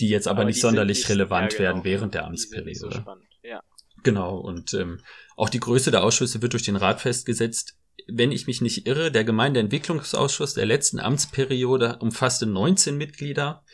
die 0.00 0.08
jetzt 0.08 0.26
aber, 0.28 0.40
Aber 0.40 0.46
nicht 0.46 0.60
sonderlich 0.60 0.98
nicht- 0.98 1.08
relevant 1.10 1.52
ja, 1.52 1.58
genau. 1.58 1.68
werden 1.68 1.84
während 1.84 2.14
der 2.14 2.28
nicht 2.30 2.48
so 2.48 2.56
Amtsperiode. 2.56 2.96
spannend. 2.96 3.24
Ja. 3.42 3.62
Genau, 4.02 4.36
und 4.38 4.74
ähm, 4.74 5.00
auch 5.36 5.48
die 5.48 5.60
Größe 5.60 5.90
der 5.90 6.02
Ausschüsse 6.04 6.42
wird 6.42 6.52
durch 6.52 6.62
den 6.64 6.76
Rat 6.76 7.00
festgesetzt. 7.00 7.76
Wenn 8.06 8.32
ich 8.32 8.46
mich 8.46 8.60
nicht 8.60 8.86
irre, 8.86 9.10
der 9.10 9.24
Gemeindeentwicklungsausschuss 9.24 10.54
der 10.54 10.66
letzten 10.66 10.98
Amtsperiode 11.00 11.98
umfasste 12.00 12.46
19 12.46 12.96
Mitglieder. 12.96 13.64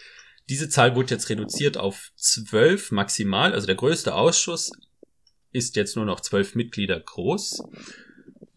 Diese 0.49 0.69
Zahl 0.69 0.95
wurde 0.95 1.15
jetzt 1.15 1.29
reduziert 1.31 1.77
auf 1.77 2.11
12 2.17 2.93
maximal. 2.93 3.53
Also 3.53 3.67
der 3.67 3.77
größte 3.77 4.15
Ausschuss 4.15 4.71
ist 5.53 5.75
jetzt 5.77 5.97
nur 5.97 6.05
noch 6.05 6.21
12 6.21 6.55
Mitglieder 6.55 7.01
groß. 7.01 7.63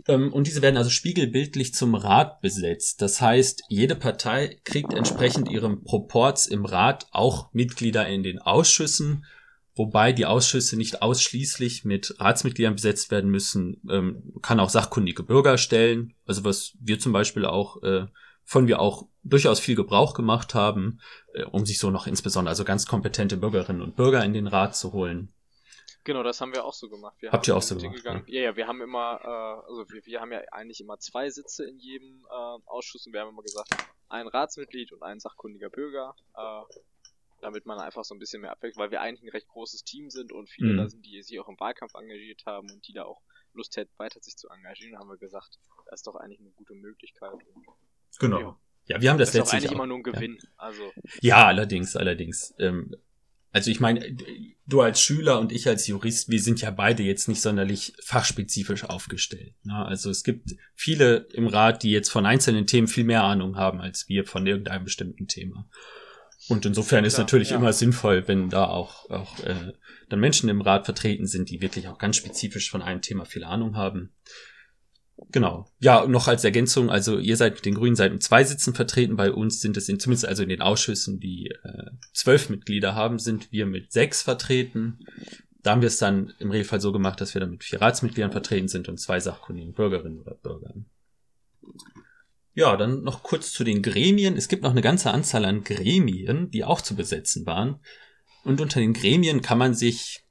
Ähm, 0.07 0.33
Und 0.33 0.47
diese 0.47 0.61
werden 0.61 0.77
also 0.77 0.89
spiegelbildlich 0.89 1.73
zum 1.73 1.95
Rat 1.95 2.41
besetzt. 2.41 3.01
Das 3.01 3.21
heißt, 3.21 3.63
jede 3.69 3.95
Partei 3.95 4.59
kriegt 4.63 4.93
entsprechend 4.93 5.49
ihrem 5.49 5.83
Proports 5.83 6.45
im 6.47 6.65
Rat 6.65 7.07
auch 7.11 7.53
Mitglieder 7.53 8.07
in 8.07 8.23
den 8.23 8.39
Ausschüssen 8.39 9.25
wobei 9.75 10.13
die 10.13 10.25
Ausschüsse 10.25 10.77
nicht 10.77 11.01
ausschließlich 11.01 11.85
mit 11.85 12.15
Ratsmitgliedern 12.19 12.75
besetzt 12.75 13.11
werden 13.11 13.29
müssen, 13.29 13.81
ähm, 13.89 14.33
kann 14.41 14.59
auch 14.59 14.69
sachkundige 14.69 15.23
Bürger 15.23 15.57
stellen, 15.57 16.13
also 16.25 16.43
was 16.43 16.73
wir 16.79 16.99
zum 16.99 17.13
Beispiel 17.13 17.45
auch, 17.45 17.81
äh, 17.83 18.05
von 18.45 18.67
wir 18.67 18.79
auch 18.79 19.07
durchaus 19.23 19.59
viel 19.59 19.75
Gebrauch 19.75 20.13
gemacht 20.13 20.53
haben, 20.53 20.99
äh, 21.33 21.43
um 21.43 21.65
sich 21.65 21.79
so 21.79 21.89
noch 21.89 22.07
insbesondere 22.07 22.51
also 22.51 22.65
ganz 22.65 22.85
kompetente 22.85 23.37
Bürgerinnen 23.37 23.81
und 23.81 23.95
Bürger 23.95 24.23
in 24.23 24.33
den 24.33 24.47
Rat 24.47 24.75
zu 24.75 24.93
holen. 24.93 25.29
Genau, 26.03 26.23
das 26.23 26.41
haben 26.41 26.53
wir 26.53 26.65
auch 26.65 26.73
so 26.73 26.89
gemacht. 26.89 27.15
Wir 27.21 27.31
Habt 27.31 27.47
haben 27.47 27.53
ihr 27.53 27.57
auch 27.57 27.61
so 27.61 27.77
gemacht, 27.77 27.95
Gegangen. 27.95 28.23
Ja, 28.27 28.41
ja, 28.41 28.55
wir 28.55 28.67
haben 28.67 28.81
immer, 28.81 29.19
äh, 29.23 29.67
also 29.69 29.89
wir, 29.89 30.05
wir 30.05 30.19
haben 30.21 30.31
ja 30.31 30.41
eigentlich 30.51 30.81
immer 30.81 30.97
zwei 30.99 31.29
Sitze 31.29 31.65
in 31.65 31.79
jedem 31.79 32.25
äh, 32.29 32.59
Ausschuss 32.65 33.05
und 33.07 33.13
wir 33.13 33.21
haben 33.21 33.29
immer 33.29 33.41
gesagt, 33.43 33.69
ein 34.09 34.27
Ratsmitglied 34.27 34.91
und 34.91 35.01
ein 35.03 35.19
sachkundiger 35.19 35.69
Bürger, 35.69 36.15
äh, 36.35 36.61
damit 37.41 37.65
man 37.65 37.79
einfach 37.79 38.03
so 38.03 38.15
ein 38.15 38.19
bisschen 38.19 38.41
mehr 38.41 38.51
abwechselt, 38.51 38.77
weil 38.81 38.91
wir 38.91 39.01
eigentlich 39.01 39.23
ein 39.23 39.29
recht 39.29 39.47
großes 39.47 39.83
Team 39.83 40.09
sind 40.09 40.31
und 40.31 40.49
viele 40.49 40.73
Mhm. 40.73 40.77
da 40.77 40.89
sind, 40.89 41.05
die 41.05 41.21
sich 41.23 41.39
auch 41.39 41.47
im 41.49 41.59
Wahlkampf 41.59 41.93
engagiert 41.95 42.43
haben 42.45 42.69
und 42.71 42.87
die 42.87 42.93
da 42.93 43.03
auch 43.05 43.21
Lust 43.53 43.75
hätten, 43.77 43.91
weiter 43.97 44.19
sich 44.21 44.35
zu 44.35 44.49
engagieren, 44.49 44.97
haben 44.99 45.09
wir 45.09 45.17
gesagt, 45.17 45.59
das 45.89 45.99
ist 45.99 46.07
doch 46.07 46.15
eigentlich 46.15 46.39
eine 46.39 46.49
gute 46.51 46.73
Möglichkeit. 46.73 47.31
Und 47.33 47.65
Genau. 48.19 48.39
Ja. 48.39 48.57
Ja, 48.85 49.01
wir 49.01 49.09
haben 49.11 49.17
das, 49.17 49.29
das 49.31 49.35
ist 49.35 49.41
auch 49.41 49.53
letztlich 49.53 49.61
eigentlich 49.69 49.71
immer 49.75 49.87
nur 49.87 49.97
ein 49.97 50.03
Gewinn. 50.03 50.37
Also, 50.57 50.91
Ja, 51.21 51.45
allerdings, 51.47 51.95
allerdings. 51.95 52.53
Ähm, 52.59 52.93
also 53.53 53.69
ich 53.69 53.79
meine, 53.79 54.17
du 54.65 54.81
als 54.81 54.99
Schüler 54.99 55.39
und 55.39 55.51
ich 55.51 55.67
als 55.67 55.85
Jurist, 55.85 56.29
wir 56.29 56.41
sind 56.41 56.59
ja 56.61 56.71
beide 56.71 57.03
jetzt 57.03 57.27
nicht 57.27 57.39
sonderlich 57.39 57.93
fachspezifisch 58.03 58.83
aufgestellt. 58.83 59.53
Ne? 59.63 59.75
Also 59.85 60.09
es 60.09 60.23
gibt 60.23 60.55
viele 60.73 61.27
im 61.33 61.45
Rat, 61.45 61.83
die 61.83 61.91
jetzt 61.91 62.09
von 62.09 62.25
einzelnen 62.25 62.65
Themen 62.65 62.87
viel 62.87 63.03
mehr 63.03 63.23
Ahnung 63.23 63.55
haben 63.55 63.79
als 63.79 64.09
wir 64.09 64.25
von 64.25 64.47
irgendeinem 64.47 64.83
bestimmten 64.83 65.27
Thema. 65.27 65.69
Und 66.49 66.65
insofern 66.65 67.05
ist 67.05 67.19
natürlich 67.19 67.51
ja. 67.51 67.57
immer 67.57 67.73
sinnvoll, 67.73 68.27
wenn 68.27 68.49
da 68.49 68.65
auch, 68.65 69.09
auch 69.11 69.39
äh, 69.41 69.73
dann 70.09 70.19
Menschen 70.19 70.49
im 70.49 70.61
Rat 70.61 70.85
vertreten 70.85 71.27
sind, 71.27 71.49
die 71.49 71.61
wirklich 71.61 71.87
auch 71.87 71.99
ganz 71.99 72.17
spezifisch 72.17 72.71
von 72.71 72.81
einem 72.81 73.01
Thema 73.01 73.25
viel 73.25 73.43
Ahnung 73.43 73.77
haben. 73.77 74.13
Genau. 75.31 75.67
Ja, 75.79 76.05
noch 76.05 76.27
als 76.27 76.43
Ergänzung, 76.43 76.89
also 76.89 77.17
ihr 77.17 77.37
seid 77.37 77.55
mit 77.55 77.65
den 77.65 77.75
Grünen 77.75 77.95
seit 77.95 78.11
mit 78.11 78.23
zwei 78.23 78.43
Sitzen 78.43 78.73
vertreten, 78.73 79.15
bei 79.15 79.31
uns 79.31 79.61
sind 79.61 79.77
es 79.77 79.89
in, 79.89 79.99
zumindest 79.99 80.27
also 80.27 80.43
in 80.43 80.49
den 80.49 80.61
Ausschüssen, 80.61 81.19
die 81.19 81.49
äh, 81.63 81.91
zwölf 82.13 82.49
Mitglieder 82.49 82.95
haben, 82.95 83.19
sind 83.19 83.51
wir 83.51 83.65
mit 83.65 83.91
sechs 83.91 84.21
vertreten. 84.21 84.99
Da 85.61 85.71
haben 85.71 85.81
wir 85.81 85.87
es 85.87 85.97
dann 85.97 86.33
im 86.39 86.51
Regelfall 86.51 86.81
so 86.81 86.91
gemacht, 86.91 87.21
dass 87.21 87.33
wir 87.33 87.41
dann 87.41 87.51
mit 87.51 87.63
vier 87.63 87.81
Ratsmitgliedern 87.81 88.31
vertreten 88.31 88.67
sind 88.67 88.89
und 88.89 88.99
zwei 88.99 89.19
sachkundigen 89.19 89.73
Bürgerinnen 89.73 90.19
oder 90.19 90.35
Bürgern. 90.35 90.85
Ja, 92.53 92.75
dann 92.75 93.03
noch 93.03 93.23
kurz 93.23 93.51
zu 93.51 93.63
den 93.63 93.81
Gremien. 93.81 94.35
Es 94.35 94.47
gibt 94.47 94.61
noch 94.61 94.71
eine 94.71 94.81
ganze 94.81 95.11
Anzahl 95.11 95.45
an 95.45 95.63
Gremien, 95.63 96.51
die 96.51 96.63
auch 96.63 96.81
zu 96.81 96.95
besetzen 96.95 97.45
waren. 97.45 97.79
Und 98.43 98.61
unter 98.61 98.79
den 98.79 98.93
Gremien 98.93 99.41
kann 99.41 99.57
man 99.57 99.73
sich 99.73 100.22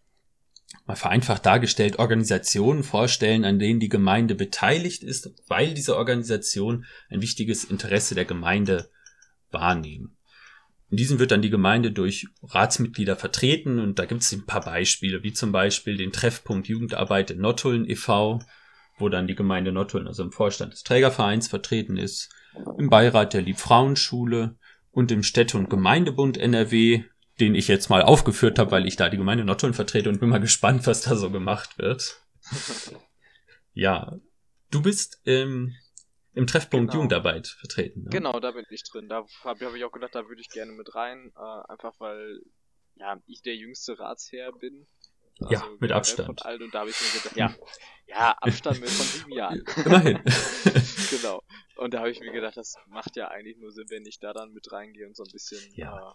mal 0.93 0.97
vereinfacht 0.97 1.47
dargestellt 1.47 1.99
Organisationen 1.99 2.83
vorstellen, 2.83 3.47
an 3.47 3.59
denen 3.59 3.81
die 3.81 3.89
Gemeinde 3.89 4.35
beteiligt 4.35 5.03
ist, 5.03 5.31
weil 5.49 5.73
diese 5.73 5.97
Organisation 5.97 6.85
ein 7.09 7.23
wichtiges 7.23 7.65
Interesse 7.65 8.15
der 8.15 8.27
Gemeinde 8.27 8.91
wahrnehmen. 9.51 10.17
In 10.91 10.99
diesem 10.99 11.19
wird 11.19 11.31
dann 11.31 11.41
die 11.41 11.49
Gemeinde 11.49 11.93
durch 11.93 12.27
Ratsmitglieder 12.43 13.17
vertreten 13.17 13.79
und 13.79 13.99
da 13.99 14.05
gibt 14.05 14.21
es 14.21 14.33
ein 14.33 14.45
paar 14.45 14.61
Beispiele, 14.61 15.23
wie 15.23 15.33
zum 15.33 15.51
Beispiel 15.51 15.97
den 15.97 16.13
Treffpunkt 16.13 16.69
Jugendarbeit 16.69 17.31
in 17.31 17.41
Nottuln 17.41 17.89
e.V., 17.89 18.41
wo 18.99 19.09
dann 19.09 19.27
die 19.27 19.35
Gemeinde 19.35 19.73
Nottuln, 19.73 20.07
also 20.07 20.23
im 20.23 20.33
Vorstand 20.33 20.75
des 20.75 20.83
Trägervereins 20.83 21.49
vertreten 21.49 21.97
ist, 21.97 22.29
im 22.77 22.91
Beirat 22.91 23.33
der 23.33 23.41
Liebfrauenschule 23.41 24.57
und 24.91 25.11
im 25.11 25.23
Städte- 25.23 25.57
und 25.57 25.71
Gemeindebund 25.71 26.37
NRW, 26.37 27.05
den 27.43 27.55
ich 27.55 27.69
jetzt 27.69 27.91
mal 27.91 28.03
aufgeführt 28.03 28.59
habe, 28.59 28.71
weil 28.71 28.87
ich 28.87 28.97
da 28.97 29.09
die 29.09 29.17
Gemeinde 29.17 29.45
Nottuln 29.45 29.75
vertrete 29.75 30.09
und 30.09 30.21
bin 30.21 30.29
mal 30.29 30.39
gespannt, 30.41 30.87
was 30.87 31.03
da 31.03 31.17
so 31.17 31.31
gemacht 31.31 31.79
wird. 31.79 32.23
ja, 33.75 34.17
du 34.71 34.83
bist 34.83 35.21
ähm, 35.27 35.75
im 36.35 36.47
Treffpunkt 36.47 36.91
Genau. 36.93 37.03
Jugendarbeit 37.03 37.49
vertreten. 37.49 38.05
Ne? 38.05 38.11
Genau, 38.11 38.41
da 38.41 38.53
bin 38.53 38.65
ich 38.71 38.85
drin. 38.85 39.09
Da 39.09 39.27
habe 39.45 39.61
hab 39.67 39.75
ich 39.75 39.85
auch 39.85 39.93
gedacht, 39.93 40.15
da 40.15 40.27
würde 40.29 40.41
ich 40.41 40.49
gerne 40.51 40.73
mit 40.73 40.95
rein. 40.95 41.33
Äh, 41.37 41.71
einfach 41.73 41.95
weil 41.99 42.41
ja, 42.97 43.21
ich 43.27 43.43
der 43.43 43.57
jüngste 43.57 43.99
Ratsherr 43.99 44.53
bin. 44.53 44.87
Ja, 45.51 45.67
mit 45.81 45.91
Abstand. 45.91 46.27
Von 46.27 46.39
allen, 46.39 46.63
und 46.63 46.73
da 46.75 46.81
habe 46.81 46.91
ich 46.91 47.01
mir 47.01 47.19
gedacht, 47.21 47.37
ja, 47.37 47.57
ja, 48.07 48.33
Abstand 48.41 48.81
mit 48.81 48.91
von 48.91 49.07
sieben 49.07 49.33
Jahren. 49.33 49.65
Immerhin. 49.85 50.21
genau. 51.11 51.43
Und 51.77 51.95
da 51.95 51.99
habe 52.01 52.11
ich 52.11 52.21
mir 52.21 52.31
gedacht, 52.31 52.57
das 52.57 52.77
macht 52.87 53.17
ja 53.17 53.29
eigentlich 53.29 53.57
nur 53.57 53.73
Sinn, 53.73 53.87
wenn 53.89 54.07
ich 54.07 54.21
da 54.21 54.33
dann 54.33 54.53
mit 54.53 54.71
reingehe 54.71 55.07
und 55.07 55.17
so 55.17 55.25
ein 55.25 55.33
bisschen, 55.33 55.59
Ja. 55.75 55.97
äh, 56.11 56.13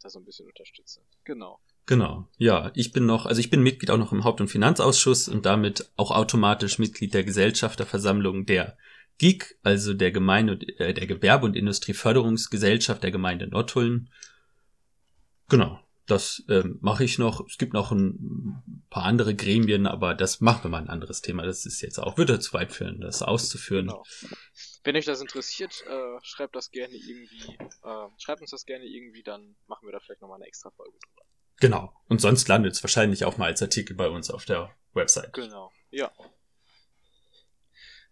da 0.00 0.10
so 0.10 0.18
ein 0.18 0.24
bisschen 0.24 0.46
unterstütze. 0.46 1.00
Genau. 1.24 1.60
Genau. 1.86 2.28
Ja, 2.38 2.70
ich 2.74 2.92
bin 2.92 3.06
noch, 3.06 3.26
also 3.26 3.40
ich 3.40 3.50
bin 3.50 3.62
Mitglied 3.62 3.90
auch 3.90 3.98
noch 3.98 4.12
im 4.12 4.24
Haupt- 4.24 4.40
und 4.40 4.48
Finanzausschuss 4.48 5.28
und 5.28 5.46
damit 5.46 5.90
auch 5.96 6.10
automatisch 6.10 6.78
Mitglied 6.78 7.14
der 7.14 7.24
Gesellschafterversammlung 7.24 8.46
der 8.46 8.76
GIG, 9.18 9.56
also 9.62 9.92
der 9.92 10.12
Gemeinde, 10.12 10.54
äh, 10.78 10.94
der 10.94 11.06
Gewerbe- 11.06 11.44
und 11.44 11.56
Industrieförderungsgesellschaft 11.56 13.02
der 13.02 13.10
Gemeinde 13.10 13.48
Nottuln. 13.48 14.08
Genau. 15.48 15.80
Das 16.10 16.42
ähm, 16.48 16.78
mache 16.80 17.04
ich 17.04 17.18
noch. 17.18 17.46
Es 17.46 17.56
gibt 17.58 17.72
noch 17.72 17.92
ein 17.92 18.84
paar 18.90 19.04
andere 19.04 19.34
Gremien, 19.34 19.86
aber 19.86 20.14
das 20.14 20.40
machen 20.40 20.64
wir 20.64 20.70
mal 20.70 20.82
ein 20.82 20.88
anderes 20.88 21.20
Thema. 21.20 21.44
Das 21.44 21.66
ist 21.66 21.80
jetzt 21.80 21.98
auch, 21.98 22.18
würde 22.18 22.40
zu 22.40 22.52
weit 22.52 22.72
führen, 22.72 23.00
das 23.00 23.22
auszuführen. 23.22 23.86
Genau. 23.86 24.02
Wenn 24.82 24.96
euch 24.96 25.04
das 25.04 25.20
interessiert, 25.20 25.84
äh, 25.86 26.18
schreibt 26.22 26.56
das 26.56 26.70
gerne 26.70 26.94
irgendwie, 26.94 27.56
äh, 27.84 28.08
schreibt 28.18 28.40
uns 28.40 28.50
das 28.50 28.64
gerne 28.64 28.86
irgendwie, 28.86 29.22
dann 29.22 29.56
machen 29.66 29.86
wir 29.86 29.92
da 29.92 30.00
vielleicht 30.00 30.22
nochmal 30.22 30.38
eine 30.38 30.46
extra 30.46 30.70
Folge 30.70 30.98
drüber. 30.98 31.22
Genau. 31.60 31.92
Und 32.08 32.20
sonst 32.20 32.48
landet 32.48 32.72
es 32.72 32.82
wahrscheinlich 32.82 33.24
auch 33.24 33.36
mal 33.36 33.46
als 33.46 33.62
Artikel 33.62 33.94
bei 33.94 34.08
uns 34.08 34.30
auf 34.30 34.46
der 34.46 34.74
Website. 34.94 35.32
Genau. 35.34 35.70
Ja. 35.90 36.10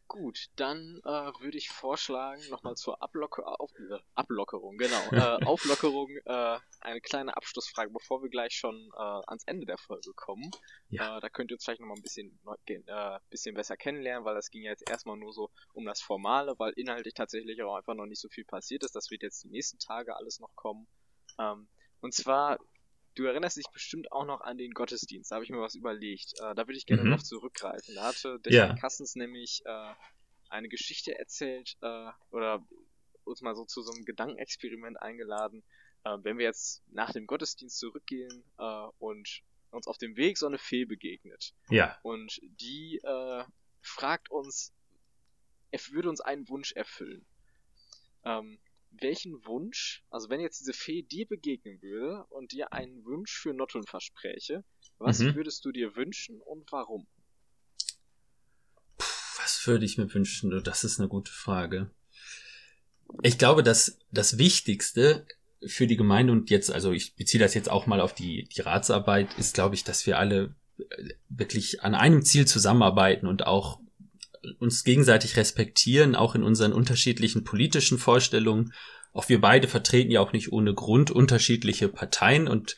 Gut, 0.09 0.47
dann 0.57 1.03
äh, 1.05 1.11
würde 1.41 1.59
ich 1.59 1.69
vorschlagen, 1.69 2.41
nochmal 2.49 2.77
zur 2.77 3.03
Ablock 3.03 3.41
auf 3.41 3.71
äh, 3.79 3.99
Ablockerung, 4.15 4.79
genau, 4.79 5.01
äh, 5.13 5.45
Auflockerung, 5.45 6.09
äh, 6.25 6.59
eine 6.81 7.03
kleine 7.03 7.37
Abschlussfrage, 7.37 7.91
bevor 7.91 8.23
wir 8.23 8.31
gleich 8.31 8.55
schon 8.55 8.91
äh, 8.97 9.03
ans 9.03 9.45
Ende 9.45 9.67
der 9.67 9.77
Folge 9.77 10.15
kommen. 10.15 10.51
Ja. 10.89 11.21
Da 11.21 11.29
könnt 11.29 11.51
ihr 11.51 11.57
uns 11.57 11.65
vielleicht 11.65 11.83
nochmal 11.83 11.99
ein 11.99 12.03
bisschen, 12.03 12.41
bisschen 13.29 13.55
besser 13.55 13.77
kennenlernen, 13.77 14.25
weil 14.25 14.35
das 14.35 14.49
ging 14.51 14.63
ja 14.63 14.71
jetzt 14.71 14.89
erstmal 14.89 15.19
nur 15.19 15.35
so 15.35 15.51
um 15.75 15.85
das 15.85 16.01
Formale, 16.01 16.59
weil 16.59 16.73
inhaltlich 16.77 17.13
tatsächlich 17.13 17.63
auch 17.63 17.77
einfach 17.77 17.95
noch 17.95 18.07
nicht 18.07 18.21
so 18.21 18.31
viel 18.31 18.47
passiert 18.47 18.85
ist. 18.85 18.97
Das 18.97 19.11
wird 19.11 19.23
jetzt 19.23 19.45
die 19.45 19.51
nächsten 19.51 19.79
Tage 19.79 20.17
alles 20.17 20.41
noch 20.41 20.55
kommen. 20.57 20.89
Ähm, 21.39 21.69
und 22.01 22.15
zwar 22.15 22.59
Du 23.19 23.25
erinnerst 23.25 23.57
dich 23.57 23.67
bestimmt 23.73 24.13
auch 24.13 24.25
noch 24.25 24.43
an 24.43 24.59
den 24.59 24.71
Gottesdienst. 24.71 25.33
Da 25.33 25.35
habe 25.35 25.45
ich 25.45 25.51
mir 25.51 25.61
was 25.61 25.75
überlegt. 25.75 26.35
Äh, 26.35 26.55
da 26.55 26.69
würde 26.69 26.77
ich 26.77 26.87
gerne 26.87 27.03
mhm. 27.03 27.11
noch 27.11 27.23
zurückgreifen. 27.25 27.97
Da 27.97 28.05
hatte 28.05 28.39
der 28.39 28.53
ja. 28.53 28.75
Kassens 28.77 29.17
nämlich 29.17 29.61
äh, 29.65 29.93
eine 30.49 30.69
Geschichte 30.69 31.19
erzählt 31.19 31.77
äh, 31.81 32.11
oder 32.31 32.65
uns 33.25 33.41
mal 33.43 33.57
so 33.57 33.65
zu 33.65 33.83
so 33.83 33.91
einem 33.91 34.05
Gedankenexperiment 34.05 35.03
eingeladen. 35.03 35.65
Äh, 36.05 36.19
wenn 36.23 36.39
wir 36.39 36.45
jetzt 36.45 36.85
nach 36.93 37.13
dem 37.13 37.27
Gottesdienst 37.27 37.77
zurückgehen 37.81 38.45
äh, 38.57 38.87
und 39.01 39.43
uns 39.73 39.89
auf 39.89 39.99
dem 39.99 40.17
Weg 40.17 40.39
so 40.39 40.47
eine 40.47 40.59
Fee 40.59 40.85
begegnet. 40.85 41.55
Ja. 41.71 41.99
Und 42.03 42.41
die 42.61 43.01
äh, 43.03 43.43
fragt 43.83 44.31
uns, 44.31 44.73
er 45.73 45.81
würde 45.91 46.09
uns 46.09 46.21
einen 46.21 46.49
Wunsch 46.49 46.71
erfüllen. 46.71 47.27
Ähm, 48.25 48.61
welchen 48.91 49.45
Wunsch, 49.47 50.05
also 50.11 50.29
wenn 50.31 50.41
jetzt 50.41 50.61
diese 50.61 50.73
Fee 50.73 51.03
dir 51.03 51.27
begegnen 51.27 51.81
würde 51.83 52.25
und 52.31 52.53
dir 52.53 52.73
einen 52.73 53.05
Wunsch 53.05 53.33
für 53.33 53.53
Nottun 53.53 53.85
verspräche, 53.85 54.65
was 54.99 55.21
mhm. 55.21 55.35
würdest 55.35 55.65
du 55.65 55.73
dir 55.73 55.95
wünschen 55.97 56.41
und 56.41 56.71
warum? 56.73 57.07
Puh, 58.97 59.43
was 59.43 59.67
würde 59.67 59.85
ich 59.85 59.99
mir 59.99 60.13
wünschen? 60.13 60.63
Das 60.65 60.85
ist 60.85 60.99
eine 60.99 61.09
gute 61.09 61.33
Frage. 61.33 61.91
Ich 63.23 63.39
glaube, 63.39 63.63
dass 63.63 63.99
das 64.11 64.39
Wichtigste 64.39 65.27
für 65.65 65.87
die 65.87 65.97
Gemeinde 65.97 66.33
und 66.33 66.51
jetzt, 66.51 66.71
also 66.71 66.93
ich 66.93 67.15
beziehe 67.17 67.43
das 67.43 67.55
jetzt 67.55 67.71
auch 67.71 67.87
mal 67.87 68.01
auf 68.01 68.15
die, 68.15 68.45
die 68.45 68.61
Ratsarbeit, 68.61 69.37
ist, 69.39 69.55
glaube 69.55 69.75
ich, 69.75 69.85
dass 69.85 70.07
wir 70.07 70.19
alle 70.19 70.55
äh, 70.79 71.09
wirklich 71.29 71.83
an 71.83 71.95
einem 71.95 72.23
Ziel 72.23 72.47
zusammenarbeiten 72.47 73.27
und 73.27 73.47
auch 73.47 73.81
uns 74.59 74.85
gegenseitig 74.85 75.37
respektieren, 75.37 76.15
auch 76.15 76.35
in 76.35 76.43
unseren 76.43 76.73
unterschiedlichen 76.73 77.45
politischen 77.45 77.99
Vorstellungen. 77.99 78.73
Auch 79.13 79.29
wir 79.29 79.41
beide 79.41 79.69
vertreten 79.69 80.11
ja 80.11 80.21
auch 80.21 80.33
nicht 80.33 80.53
ohne 80.53 80.75
Grund 80.75 81.11
unterschiedliche 81.11 81.89
Parteien 81.89 82.49
und 82.49 82.77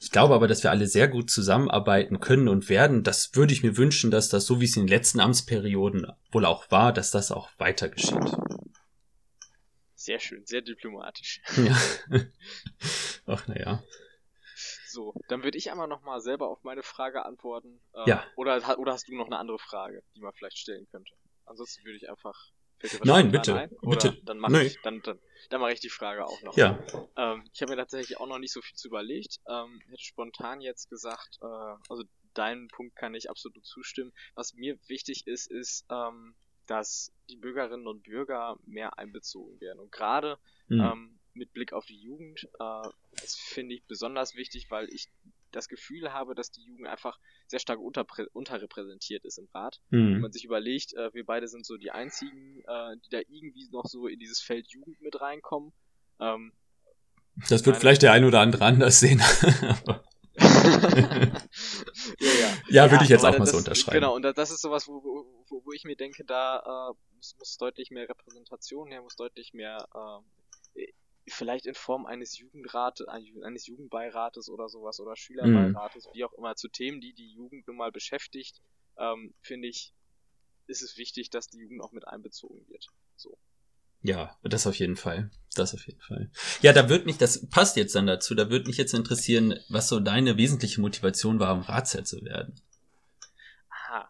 ich 0.00 0.10
glaube 0.10 0.34
aber, 0.34 0.46
dass 0.46 0.62
wir 0.62 0.70
alle 0.70 0.86
sehr 0.86 1.08
gut 1.08 1.30
zusammenarbeiten 1.30 2.20
können 2.20 2.48
und 2.48 2.68
werden. 2.68 3.02
Das 3.02 3.34
würde 3.34 3.52
ich 3.52 3.62
mir 3.62 3.76
wünschen, 3.76 4.10
dass 4.10 4.28
das, 4.28 4.44
so 4.44 4.60
wie 4.60 4.66
es 4.66 4.76
in 4.76 4.82
den 4.82 4.88
letzten 4.88 5.20
Amtsperioden 5.20 6.06
wohl 6.32 6.44
auch 6.44 6.70
war, 6.70 6.92
dass 6.92 7.10
das 7.10 7.32
auch 7.32 7.48
weiter 7.58 7.88
geschieht. 7.88 8.36
Sehr 9.94 10.20
schön, 10.20 10.44
sehr 10.44 10.60
diplomatisch. 10.60 11.40
Ja. 11.56 11.76
Ach, 13.26 13.48
naja. 13.48 13.82
So, 14.96 15.12
dann 15.28 15.44
würde 15.44 15.58
ich 15.58 15.70
einmal 15.70 15.88
nochmal 15.88 16.22
selber 16.22 16.48
auf 16.48 16.64
meine 16.64 16.82
Frage 16.82 17.26
antworten. 17.26 17.82
Äh, 17.92 18.08
ja. 18.08 18.24
Oder, 18.34 18.78
oder 18.78 18.94
hast 18.94 19.06
du 19.06 19.14
noch 19.14 19.26
eine 19.26 19.36
andere 19.36 19.58
Frage, 19.58 20.02
die 20.14 20.22
man 20.22 20.32
vielleicht 20.32 20.56
stellen 20.56 20.86
könnte? 20.90 21.12
Ansonsten 21.44 21.84
würde 21.84 21.98
ich 21.98 22.08
einfach. 22.08 22.34
Nein, 23.04 23.30
bitte. 23.30 23.68
bitte. 23.82 24.16
Dann 24.24 24.38
mache 24.38 24.62
ich, 24.62 24.80
dann, 24.80 25.02
dann, 25.02 25.18
dann 25.50 25.60
mache 25.60 25.74
ich 25.74 25.80
die 25.80 25.90
Frage 25.90 26.24
auch 26.24 26.40
noch. 26.42 26.56
Ja. 26.56 26.78
Ähm, 27.16 27.44
ich 27.52 27.60
habe 27.60 27.72
mir 27.72 27.76
tatsächlich 27.76 28.18
auch 28.18 28.26
noch 28.26 28.38
nicht 28.38 28.54
so 28.54 28.62
viel 28.62 28.74
zu 28.74 28.88
überlegt. 28.88 29.38
Ähm, 29.46 29.82
hätte 29.90 30.02
spontan 30.02 30.62
jetzt 30.62 30.88
gesagt, 30.88 31.40
äh, 31.42 31.74
also 31.90 32.04
deinen 32.32 32.68
Punkt 32.68 32.96
kann 32.96 33.14
ich 33.14 33.28
absolut 33.28 33.66
zustimmen. 33.66 34.14
Was 34.34 34.54
mir 34.54 34.78
wichtig 34.88 35.26
ist, 35.26 35.50
ist, 35.50 35.84
ähm, 35.90 36.34
dass 36.66 37.12
die 37.28 37.36
Bürgerinnen 37.36 37.86
und 37.86 38.02
Bürger 38.04 38.56
mehr 38.64 38.98
einbezogen 38.98 39.60
werden. 39.60 39.78
Und 39.78 39.92
gerade 39.92 40.38
mhm. 40.68 40.80
ähm, 40.80 41.18
mit 41.36 41.52
Blick 41.52 41.72
auf 41.72 41.86
die 41.86 42.00
Jugend. 42.00 42.48
Äh, 42.58 42.88
das 43.20 43.36
finde 43.36 43.74
ich 43.74 43.84
besonders 43.84 44.34
wichtig, 44.34 44.70
weil 44.70 44.88
ich 44.92 45.08
das 45.52 45.68
Gefühl 45.68 46.12
habe, 46.12 46.34
dass 46.34 46.50
die 46.50 46.62
Jugend 46.62 46.86
einfach 46.86 47.18
sehr 47.46 47.60
stark 47.60 47.78
unterrepräsentiert 47.80 49.24
ist 49.24 49.38
im 49.38 49.48
Rat. 49.54 49.80
Mhm. 49.90 50.14
Wenn 50.14 50.20
man 50.20 50.32
sich 50.32 50.44
überlegt, 50.44 50.94
äh, 50.94 51.12
wir 51.14 51.24
beide 51.24 51.48
sind 51.48 51.64
so 51.64 51.76
die 51.76 51.90
einzigen, 51.90 52.60
äh, 52.66 52.96
die 53.04 53.08
da 53.10 53.18
irgendwie 53.18 53.68
noch 53.70 53.86
so 53.86 54.06
in 54.06 54.18
dieses 54.18 54.40
Feld 54.40 54.68
Jugend 54.68 55.00
mit 55.00 55.20
reinkommen. 55.20 55.72
Ähm, 56.20 56.52
das 57.48 57.64
wird 57.66 57.76
vielleicht 57.76 58.02
der 58.02 58.12
ein 58.12 58.24
oder 58.24 58.40
andere 58.40 58.64
anders 58.64 58.98
sehen. 59.00 59.20
ja, 59.20 59.94
ja. 60.38 61.30
ja, 62.18 62.52
ja, 62.68 62.90
würde 62.90 63.04
ich 63.04 63.10
jetzt 63.10 63.24
auch 63.24 63.36
mal 63.38 63.46
so 63.46 63.58
unterschreiben. 63.58 64.00
Genau, 64.00 64.14
und 64.14 64.22
das 64.22 64.50
ist 64.50 64.62
sowas, 64.62 64.88
wo, 64.88 65.02
wo, 65.02 65.62
wo 65.64 65.72
ich 65.72 65.84
mir 65.84 65.96
denke, 65.96 66.24
da 66.24 66.90
äh, 66.90 66.94
muss, 67.16 67.36
muss 67.38 67.56
deutlich 67.58 67.90
mehr 67.90 68.08
Repräsentation 68.08 68.90
her, 68.90 69.02
muss 69.02 69.16
deutlich 69.16 69.52
mehr 69.52 69.86
äh, 69.94 70.82
vielleicht 71.28 71.66
in 71.66 71.74
Form 71.74 72.06
eines 72.06 72.38
Jugendrates, 72.38 73.06
eines 73.08 73.66
Jugendbeirates 73.66 74.48
oder 74.48 74.68
sowas 74.68 75.00
oder 75.00 75.16
Schülerbeirates, 75.16 76.06
mhm. 76.06 76.10
wie 76.14 76.24
auch 76.24 76.32
immer, 76.34 76.54
zu 76.56 76.68
Themen, 76.68 77.00
die 77.00 77.14
die 77.14 77.32
Jugend 77.32 77.66
nun 77.66 77.76
mal 77.76 77.92
beschäftigt, 77.92 78.60
ähm, 78.98 79.34
finde 79.40 79.68
ich, 79.68 79.92
ist 80.66 80.82
es 80.82 80.96
wichtig, 80.96 81.30
dass 81.30 81.48
die 81.48 81.58
Jugend 81.58 81.82
auch 81.82 81.92
mit 81.92 82.06
einbezogen 82.06 82.66
wird. 82.68 82.86
So. 83.16 83.36
Ja, 84.02 84.36
das 84.42 84.66
auf 84.66 84.76
jeden 84.76 84.96
Fall. 84.96 85.30
Das 85.54 85.74
auf 85.74 85.86
jeden 85.86 86.00
Fall. 86.00 86.30
Ja, 86.60 86.72
da 86.72 86.88
wird 86.88 87.06
mich, 87.06 87.18
das 87.18 87.48
passt 87.48 87.76
jetzt 87.76 87.94
dann 87.94 88.06
dazu, 88.06 88.34
da 88.34 88.50
würde 88.50 88.66
mich 88.66 88.76
jetzt 88.76 88.94
interessieren, 88.94 89.58
was 89.68 89.88
so 89.88 90.00
deine 90.00 90.36
wesentliche 90.36 90.80
Motivation 90.80 91.40
war, 91.40 91.52
um 91.54 91.62
Ratsherr 91.62 92.04
zu 92.04 92.22
werden. 92.24 92.60
Aha. 93.70 94.08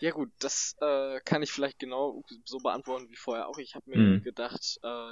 Ja 0.00 0.10
gut, 0.10 0.30
das 0.40 0.76
äh, 0.80 1.20
kann 1.20 1.42
ich 1.42 1.52
vielleicht 1.52 1.78
genau 1.78 2.22
so 2.44 2.58
beantworten 2.58 3.08
wie 3.10 3.16
vorher 3.16 3.48
auch. 3.48 3.58
Ich 3.58 3.74
habe 3.74 3.88
mir 3.88 3.96
mhm. 3.96 4.22
gedacht, 4.22 4.78
äh, 4.82 5.10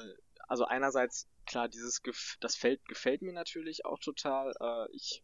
also 0.48 0.64
einerseits, 0.64 1.28
klar, 1.46 1.68
dieses 1.68 2.02
Gef 2.02 2.36
das 2.40 2.56
Feld 2.56 2.84
gefällt 2.86 3.22
mir 3.22 3.32
natürlich 3.32 3.84
auch 3.84 3.98
total. 3.98 4.52
Äh, 4.60 4.94
ich 4.94 5.22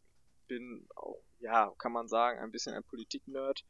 bin 0.48 0.86
auch, 0.96 1.22
ja, 1.40 1.72
kann 1.78 1.92
man 1.92 2.08
sagen, 2.08 2.38
ein 2.38 2.52
bisschen 2.52 2.74
ein 2.74 2.84
Politik-Nerd. 2.84 3.64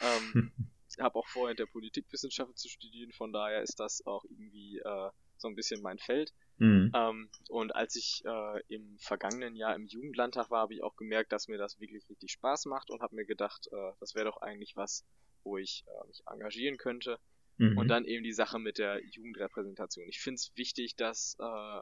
Ähm, 0.00 0.52
ich 0.88 0.98
habe 0.98 1.18
auch 1.18 1.26
vor, 1.28 1.50
in 1.50 1.56
der 1.56 1.66
Politikwissenschaften 1.66 2.56
zu 2.56 2.68
studieren, 2.68 3.12
von 3.12 3.32
daher 3.32 3.62
ist 3.62 3.80
das 3.80 4.04
auch 4.06 4.24
irgendwie 4.24 4.78
äh, 4.78 5.10
so 5.36 5.48
ein 5.48 5.54
bisschen 5.56 5.82
mein 5.82 5.98
Feld. 5.98 6.32
Mhm. 6.58 6.92
Ähm, 6.94 7.30
und 7.48 7.74
als 7.74 7.96
ich 7.96 8.22
äh, 8.24 8.60
im 8.68 8.96
vergangenen 8.98 9.56
Jahr 9.56 9.74
im 9.74 9.86
Jugendlandtag 9.86 10.50
war, 10.50 10.62
habe 10.62 10.74
ich 10.74 10.82
auch 10.82 10.96
gemerkt, 10.96 11.32
dass 11.32 11.48
mir 11.48 11.58
das 11.58 11.80
wirklich 11.80 12.08
richtig 12.08 12.30
Spaß 12.32 12.66
macht 12.66 12.90
und 12.90 13.02
habe 13.02 13.16
mir 13.16 13.26
gedacht, 13.26 13.68
äh, 13.72 13.92
das 14.00 14.14
wäre 14.14 14.26
doch 14.26 14.38
eigentlich 14.38 14.76
was, 14.76 15.04
wo 15.42 15.58
ich 15.58 15.84
äh, 15.86 16.06
mich 16.06 16.22
engagieren 16.26 16.78
könnte. 16.78 17.18
Mhm. 17.58 17.78
Und 17.78 17.88
dann 17.88 18.04
eben 18.04 18.24
die 18.24 18.32
Sache 18.32 18.58
mit 18.58 18.78
der 18.78 19.04
Jugendrepräsentation. 19.04 20.08
Ich 20.08 20.20
finde 20.20 20.36
es 20.36 20.52
wichtig, 20.56 20.96
dass, 20.96 21.36
äh, 21.38 21.80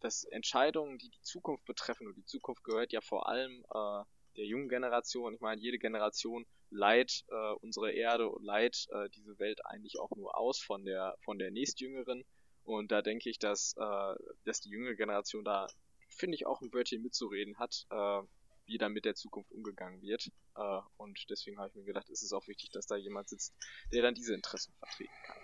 dass 0.00 0.24
Entscheidungen, 0.24 0.98
die 0.98 1.08
die 1.08 1.22
Zukunft 1.22 1.64
betreffen, 1.64 2.06
und 2.06 2.16
die 2.16 2.24
Zukunft 2.24 2.64
gehört 2.64 2.92
ja 2.92 3.00
vor 3.00 3.28
allem 3.28 3.64
äh, 3.72 4.04
der 4.36 4.44
jungen 4.44 4.68
Generation, 4.68 5.34
ich 5.34 5.40
meine, 5.40 5.60
jede 5.60 5.78
Generation 5.78 6.46
leiht 6.70 7.24
äh, 7.28 7.52
unsere 7.60 7.92
Erde 7.92 8.28
und 8.28 8.44
leiht 8.44 8.86
äh, 8.90 9.08
diese 9.10 9.38
Welt 9.38 9.64
eigentlich 9.64 9.98
auch 9.98 10.10
nur 10.16 10.36
aus 10.36 10.60
von 10.60 10.84
der, 10.84 11.16
von 11.24 11.38
der 11.38 11.50
nächstjüngeren. 11.50 12.24
Und 12.64 12.90
da 12.90 13.00
denke 13.00 13.30
ich, 13.30 13.38
dass, 13.38 13.74
äh, 13.78 14.14
dass 14.44 14.60
die 14.60 14.70
jüngere 14.70 14.96
Generation 14.96 15.44
da, 15.44 15.68
finde 16.08 16.34
ich, 16.34 16.46
auch 16.46 16.60
ein 16.60 16.72
Wörtchen 16.74 17.02
mitzureden 17.02 17.58
hat, 17.58 17.86
äh, 17.90 18.22
wie 18.66 18.78
dann 18.78 18.92
mit 18.92 19.04
der 19.04 19.14
Zukunft 19.14 19.50
umgegangen 19.52 20.00
wird. 20.02 20.30
Äh, 20.56 20.80
und 20.96 21.18
deswegen 21.30 21.58
habe 21.58 21.68
ich 21.68 21.74
mir 21.74 21.84
gedacht, 21.84 22.08
ist 22.08 22.22
es 22.22 22.32
auch 22.32 22.46
wichtig, 22.48 22.70
dass 22.70 22.86
da 22.86 22.96
jemand 22.96 23.28
sitzt, 23.28 23.54
der 23.92 24.02
dann 24.02 24.14
diese 24.14 24.34
Interessen 24.34 24.72
vertreten 24.78 25.14
kann. 25.24 25.36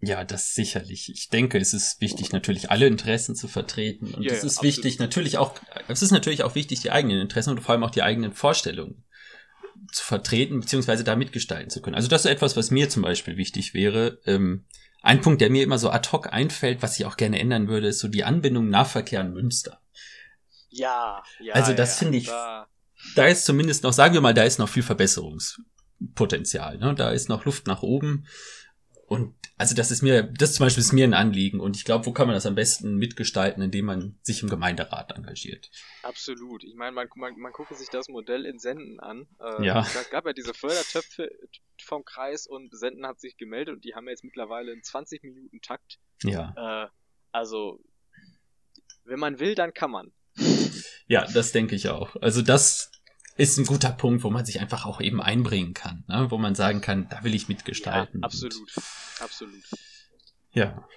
Ja, 0.00 0.24
das 0.24 0.52
sicherlich. 0.52 1.10
Ich 1.10 1.30
denke, 1.30 1.58
es 1.58 1.72
ist 1.72 2.00
wichtig, 2.00 2.30
natürlich 2.32 2.70
alle 2.70 2.86
Interessen 2.86 3.34
zu 3.34 3.48
vertreten. 3.48 4.14
Und 4.14 4.22
ja, 4.22 4.32
es 4.32 4.44
ist 4.44 4.58
ja, 4.58 4.62
wichtig, 4.64 4.98
natürlich 4.98 5.38
auch, 5.38 5.54
es 5.88 6.02
ist 6.02 6.10
natürlich 6.10 6.42
auch 6.42 6.54
wichtig, 6.54 6.80
die 6.80 6.90
eigenen 6.90 7.20
Interessen 7.20 7.50
und 7.50 7.60
vor 7.60 7.72
allem 7.72 7.82
auch 7.82 7.90
die 7.90 8.02
eigenen 8.02 8.32
Vorstellungen 8.32 9.04
zu 9.92 10.04
vertreten, 10.04 10.60
beziehungsweise 10.60 11.02
da 11.02 11.16
mitgestalten 11.16 11.70
zu 11.70 11.80
können. 11.80 11.96
Also 11.96 12.08
das 12.08 12.24
ist 12.24 12.30
etwas, 12.30 12.56
was 12.56 12.70
mir 12.70 12.90
zum 12.90 13.02
Beispiel 13.02 13.36
wichtig 13.36 13.72
wäre. 13.72 14.20
Ähm, 14.26 14.66
ein 15.02 15.20
Punkt, 15.20 15.40
der 15.40 15.50
mir 15.50 15.62
immer 15.62 15.78
so 15.78 15.90
ad 15.90 16.10
hoc 16.12 16.32
einfällt, 16.32 16.82
was 16.82 16.98
ich 16.98 17.06
auch 17.06 17.16
gerne 17.16 17.38
ändern 17.38 17.68
würde, 17.68 17.88
ist 17.88 18.00
so 18.00 18.08
die 18.08 18.24
Anbindung 18.24 18.68
Nahverkehr 18.68 19.20
an 19.20 19.32
Münster. 19.32 19.80
Ja, 20.76 21.22
ja. 21.40 21.54
Also 21.54 21.72
das 21.72 21.94
ja, 21.94 21.98
finde 21.98 22.18
ich, 22.18 22.26
da. 22.26 22.68
da 23.14 23.26
ist 23.26 23.44
zumindest 23.44 23.82
noch, 23.82 23.92
sagen 23.92 24.14
wir 24.14 24.20
mal, 24.20 24.34
da 24.34 24.44
ist 24.44 24.58
noch 24.58 24.68
viel 24.68 24.82
Verbesserungspotenzial. 24.82 26.78
Ne? 26.78 26.94
Da 26.94 27.10
ist 27.10 27.28
noch 27.28 27.44
Luft 27.44 27.66
nach 27.66 27.82
oben. 27.82 28.26
Und 29.06 29.34
also 29.58 29.74
das 29.74 29.90
ist 29.90 30.02
mir, 30.02 30.24
das 30.24 30.54
zum 30.54 30.66
Beispiel 30.66 30.82
ist 30.82 30.92
mir 30.92 31.04
ein 31.04 31.14
Anliegen. 31.14 31.60
Und 31.60 31.76
ich 31.76 31.84
glaube, 31.84 32.04
wo 32.04 32.12
kann 32.12 32.26
man 32.26 32.34
das 32.34 32.44
am 32.44 32.54
besten 32.54 32.96
mitgestalten, 32.96 33.62
indem 33.62 33.86
man 33.86 34.18
sich 34.22 34.42
im 34.42 34.50
Gemeinderat 34.50 35.16
engagiert? 35.16 35.70
Absolut. 36.02 36.62
Ich 36.64 36.74
meine, 36.74 36.92
man, 36.92 37.08
man, 37.14 37.38
man 37.38 37.52
gucke 37.52 37.74
sich 37.74 37.88
das 37.88 38.08
Modell 38.08 38.44
in 38.44 38.58
Senden 38.58 39.00
an. 39.00 39.26
Äh, 39.40 39.64
ja. 39.64 39.80
Es 39.80 40.10
gab 40.10 40.26
ja 40.26 40.34
diese 40.34 40.52
Fördertöpfe 40.52 41.30
vom 41.82 42.04
Kreis 42.04 42.46
und 42.46 42.76
Senden 42.76 43.06
hat 43.06 43.20
sich 43.20 43.38
gemeldet 43.38 43.76
und 43.76 43.84
die 43.84 43.94
haben 43.94 44.08
jetzt 44.08 44.24
mittlerweile 44.24 44.72
einen 44.72 44.82
20 44.82 45.22
Minuten 45.22 45.60
Takt. 45.62 45.98
Ja. 46.22 46.84
Äh, 46.84 46.88
also, 47.32 47.80
wenn 49.04 49.20
man 49.20 49.38
will, 49.38 49.54
dann 49.54 49.72
kann 49.72 49.90
man. 49.90 50.12
Ja, 51.06 51.26
das 51.26 51.52
denke 51.52 51.74
ich 51.74 51.88
auch. 51.88 52.16
Also 52.20 52.42
das, 52.42 52.90
ist 53.36 53.58
ein 53.58 53.66
guter 53.66 53.90
Punkt, 53.90 54.24
wo 54.24 54.30
man 54.30 54.44
sich 54.44 54.60
einfach 54.60 54.86
auch 54.86 55.00
eben 55.00 55.20
einbringen 55.20 55.74
kann, 55.74 56.04
ne? 56.08 56.30
wo 56.30 56.38
man 56.38 56.54
sagen 56.54 56.80
kann, 56.80 57.08
da 57.08 57.22
will 57.22 57.34
ich 57.34 57.48
mitgestalten. 57.48 58.20
Ja, 58.20 58.24
absolut, 58.24 58.72
absolut. 59.20 59.62
Ja. 60.52 60.88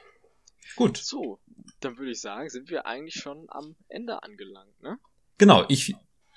Gut. 0.75 0.97
So, 0.97 1.39
dann 1.81 1.97
würde 1.97 2.11
ich 2.11 2.21
sagen, 2.21 2.49
sind 2.49 2.69
wir 2.69 2.85
eigentlich 2.85 3.15
schon 3.15 3.47
am 3.49 3.75
Ende 3.89 4.23
angelangt, 4.23 4.81
ne? 4.81 4.97
Genau, 5.37 5.65
ich 5.67 5.95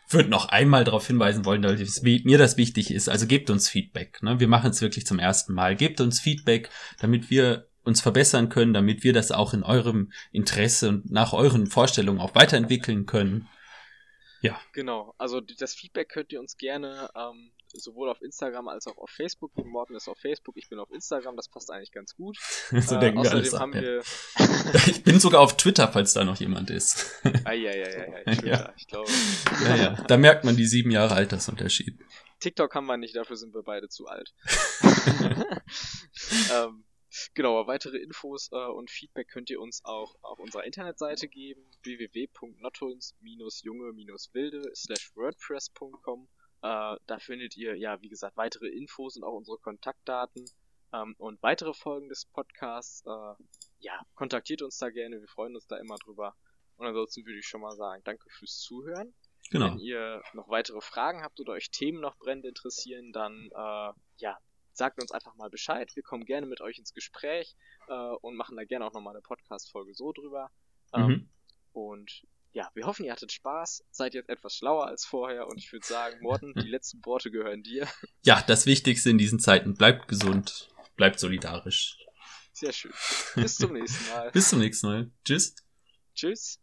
würde 0.08 0.28
noch 0.28 0.46
einmal 0.46 0.84
darauf 0.84 1.06
hinweisen 1.06 1.44
wollen, 1.44 1.62
dass 1.62 2.02
mir 2.02 2.38
das 2.38 2.56
wichtig 2.56 2.90
ist. 2.92 3.08
Also 3.08 3.26
gebt 3.26 3.50
uns 3.50 3.68
Feedback. 3.68 4.22
Ne? 4.22 4.40
Wir 4.40 4.48
machen 4.48 4.70
es 4.70 4.80
wirklich 4.80 5.06
zum 5.06 5.18
ersten 5.18 5.54
Mal. 5.54 5.74
Gebt 5.74 6.00
uns 6.00 6.20
Feedback, 6.20 6.68
damit 7.00 7.30
wir 7.30 7.68
uns 7.84 8.00
verbessern 8.00 8.48
können, 8.48 8.72
damit 8.72 9.04
wir 9.04 9.12
das 9.12 9.32
auch 9.32 9.54
in 9.54 9.62
eurem 9.62 10.12
Interesse 10.30 10.88
und 10.88 11.10
nach 11.10 11.32
euren 11.32 11.66
Vorstellungen 11.66 12.20
auch 12.20 12.34
weiterentwickeln 12.34 13.06
können. 13.06 13.48
Ja. 14.42 14.60
Genau, 14.72 15.14
also 15.18 15.40
das 15.40 15.74
Feedback 15.74 16.08
könnt 16.08 16.32
ihr 16.32 16.40
uns 16.40 16.56
gerne 16.56 17.08
ähm, 17.14 17.52
sowohl 17.68 18.10
auf 18.10 18.20
Instagram 18.20 18.66
als 18.66 18.88
auch 18.88 18.98
auf 18.98 19.10
Facebook 19.10 19.54
geben. 19.54 19.70
Morten 19.70 19.94
ist 19.94 20.08
auf 20.08 20.18
Facebook, 20.18 20.56
ich 20.56 20.68
bin 20.68 20.80
auf 20.80 20.90
Instagram, 20.90 21.36
das 21.36 21.48
passt 21.48 21.70
eigentlich 21.70 21.92
ganz 21.92 22.16
gut. 22.16 22.36
so 22.70 22.96
äh, 22.96 22.98
denken 22.98 23.22
wir 23.22 23.30
alles 23.30 23.54
ab, 23.54 23.70
ja. 23.74 24.00
Ich 24.88 25.04
bin 25.04 25.20
sogar 25.20 25.40
auf 25.40 25.56
Twitter, 25.56 25.88
falls 25.88 26.12
da 26.12 26.24
noch 26.24 26.38
jemand 26.40 26.70
ist. 26.70 27.20
ah, 27.44 27.52
ja, 27.52 27.74
ja, 27.74 27.88
ja, 27.88 28.06
ja, 28.06 28.34
Twitter, 28.34 28.46
ja. 28.46 28.72
ich 28.76 28.88
glaube. 28.88 29.10
Ja, 29.64 29.76
ja, 29.76 30.04
da 30.08 30.16
merkt 30.16 30.44
man 30.44 30.56
die 30.56 30.66
sieben 30.66 30.90
Jahre 30.90 31.14
Altersunterschied. 31.14 32.00
TikTok 32.40 32.74
haben 32.74 32.86
wir 32.86 32.96
nicht, 32.96 33.14
dafür 33.14 33.36
sind 33.36 33.54
wir 33.54 33.62
beide 33.62 33.88
zu 33.88 34.06
alt. 34.08 34.34
ähm, 36.52 36.84
Genau, 37.34 37.66
weitere 37.66 37.98
Infos 37.98 38.50
äh, 38.52 38.56
und 38.56 38.90
Feedback 38.90 39.28
könnt 39.28 39.50
ihr 39.50 39.60
uns 39.60 39.84
auch 39.84 40.14
auf 40.22 40.38
unserer 40.38 40.64
Internetseite 40.64 41.28
geben, 41.28 41.62
www.notholz-junge-wilde 41.82 44.74
slash 44.74 45.14
wordpress.com. 45.14 46.28
Äh, 46.62 46.96
da 47.06 47.18
findet 47.18 47.56
ihr, 47.56 47.76
ja, 47.76 48.00
wie 48.00 48.08
gesagt, 48.08 48.36
weitere 48.36 48.68
Infos 48.68 49.16
und 49.16 49.24
auch 49.24 49.34
unsere 49.34 49.58
Kontaktdaten 49.58 50.44
ähm, 50.92 51.14
und 51.18 51.42
weitere 51.42 51.74
Folgen 51.74 52.08
des 52.08 52.26
Podcasts. 52.26 53.04
Äh, 53.06 53.34
ja, 53.80 54.00
kontaktiert 54.14 54.62
uns 54.62 54.78
da 54.78 54.90
gerne, 54.90 55.20
wir 55.20 55.28
freuen 55.28 55.54
uns 55.54 55.66
da 55.66 55.76
immer 55.76 55.96
drüber. 55.96 56.34
Und 56.76 56.86
ansonsten 56.86 57.26
würde 57.26 57.38
ich 57.38 57.46
schon 57.46 57.60
mal 57.60 57.76
sagen, 57.76 58.02
danke 58.04 58.28
fürs 58.30 58.58
Zuhören. 58.58 59.14
Genau. 59.50 59.66
Wenn 59.66 59.78
ihr 59.78 60.22
noch 60.32 60.48
weitere 60.48 60.80
Fragen 60.80 61.22
habt 61.22 61.38
oder 61.40 61.52
euch 61.52 61.70
Themen 61.70 62.00
noch 62.00 62.16
brennend 62.16 62.46
interessieren, 62.46 63.12
dann 63.12 63.50
äh, 63.52 63.92
ja, 64.18 64.38
sagt 64.72 65.00
uns 65.00 65.12
einfach 65.12 65.34
mal 65.36 65.50
Bescheid. 65.50 65.90
Wir 65.94 66.02
kommen 66.02 66.24
gerne 66.24 66.46
mit 66.46 66.60
euch 66.60 66.78
ins 66.78 66.92
Gespräch 66.92 67.56
äh, 67.88 67.92
und 68.20 68.36
machen 68.36 68.56
da 68.56 68.64
gerne 68.64 68.86
auch 68.86 68.92
nochmal 68.92 69.14
eine 69.14 69.22
Podcast-Folge 69.22 69.94
so 69.94 70.12
drüber. 70.12 70.50
Ähm, 70.94 71.06
mhm. 71.06 71.28
Und 71.72 72.26
ja, 72.52 72.70
wir 72.74 72.86
hoffen, 72.86 73.04
ihr 73.04 73.12
hattet 73.12 73.32
Spaß, 73.32 73.84
seid 73.90 74.14
jetzt 74.14 74.28
etwas 74.28 74.56
schlauer 74.56 74.86
als 74.86 75.04
vorher 75.04 75.46
und 75.46 75.58
ich 75.58 75.72
würde 75.72 75.86
sagen, 75.86 76.20
Morten, 76.20 76.52
die 76.54 76.68
letzten 76.68 77.04
Worte 77.04 77.30
gehören 77.30 77.62
dir. 77.62 77.88
Ja, 78.24 78.42
das 78.42 78.66
Wichtigste 78.66 79.10
in 79.10 79.18
diesen 79.18 79.40
Zeiten, 79.40 79.74
bleibt 79.74 80.08
gesund, 80.08 80.68
bleibt 80.96 81.18
solidarisch. 81.18 81.98
Sehr 82.52 82.72
schön. 82.72 82.92
Bis 83.34 83.56
zum 83.56 83.72
nächsten 83.72 84.08
Mal. 84.10 84.30
Bis 84.30 84.50
zum 84.50 84.58
nächsten 84.58 84.86
Mal. 84.86 85.10
Tschüss. 85.24 85.56
Tschüss. 86.14 86.61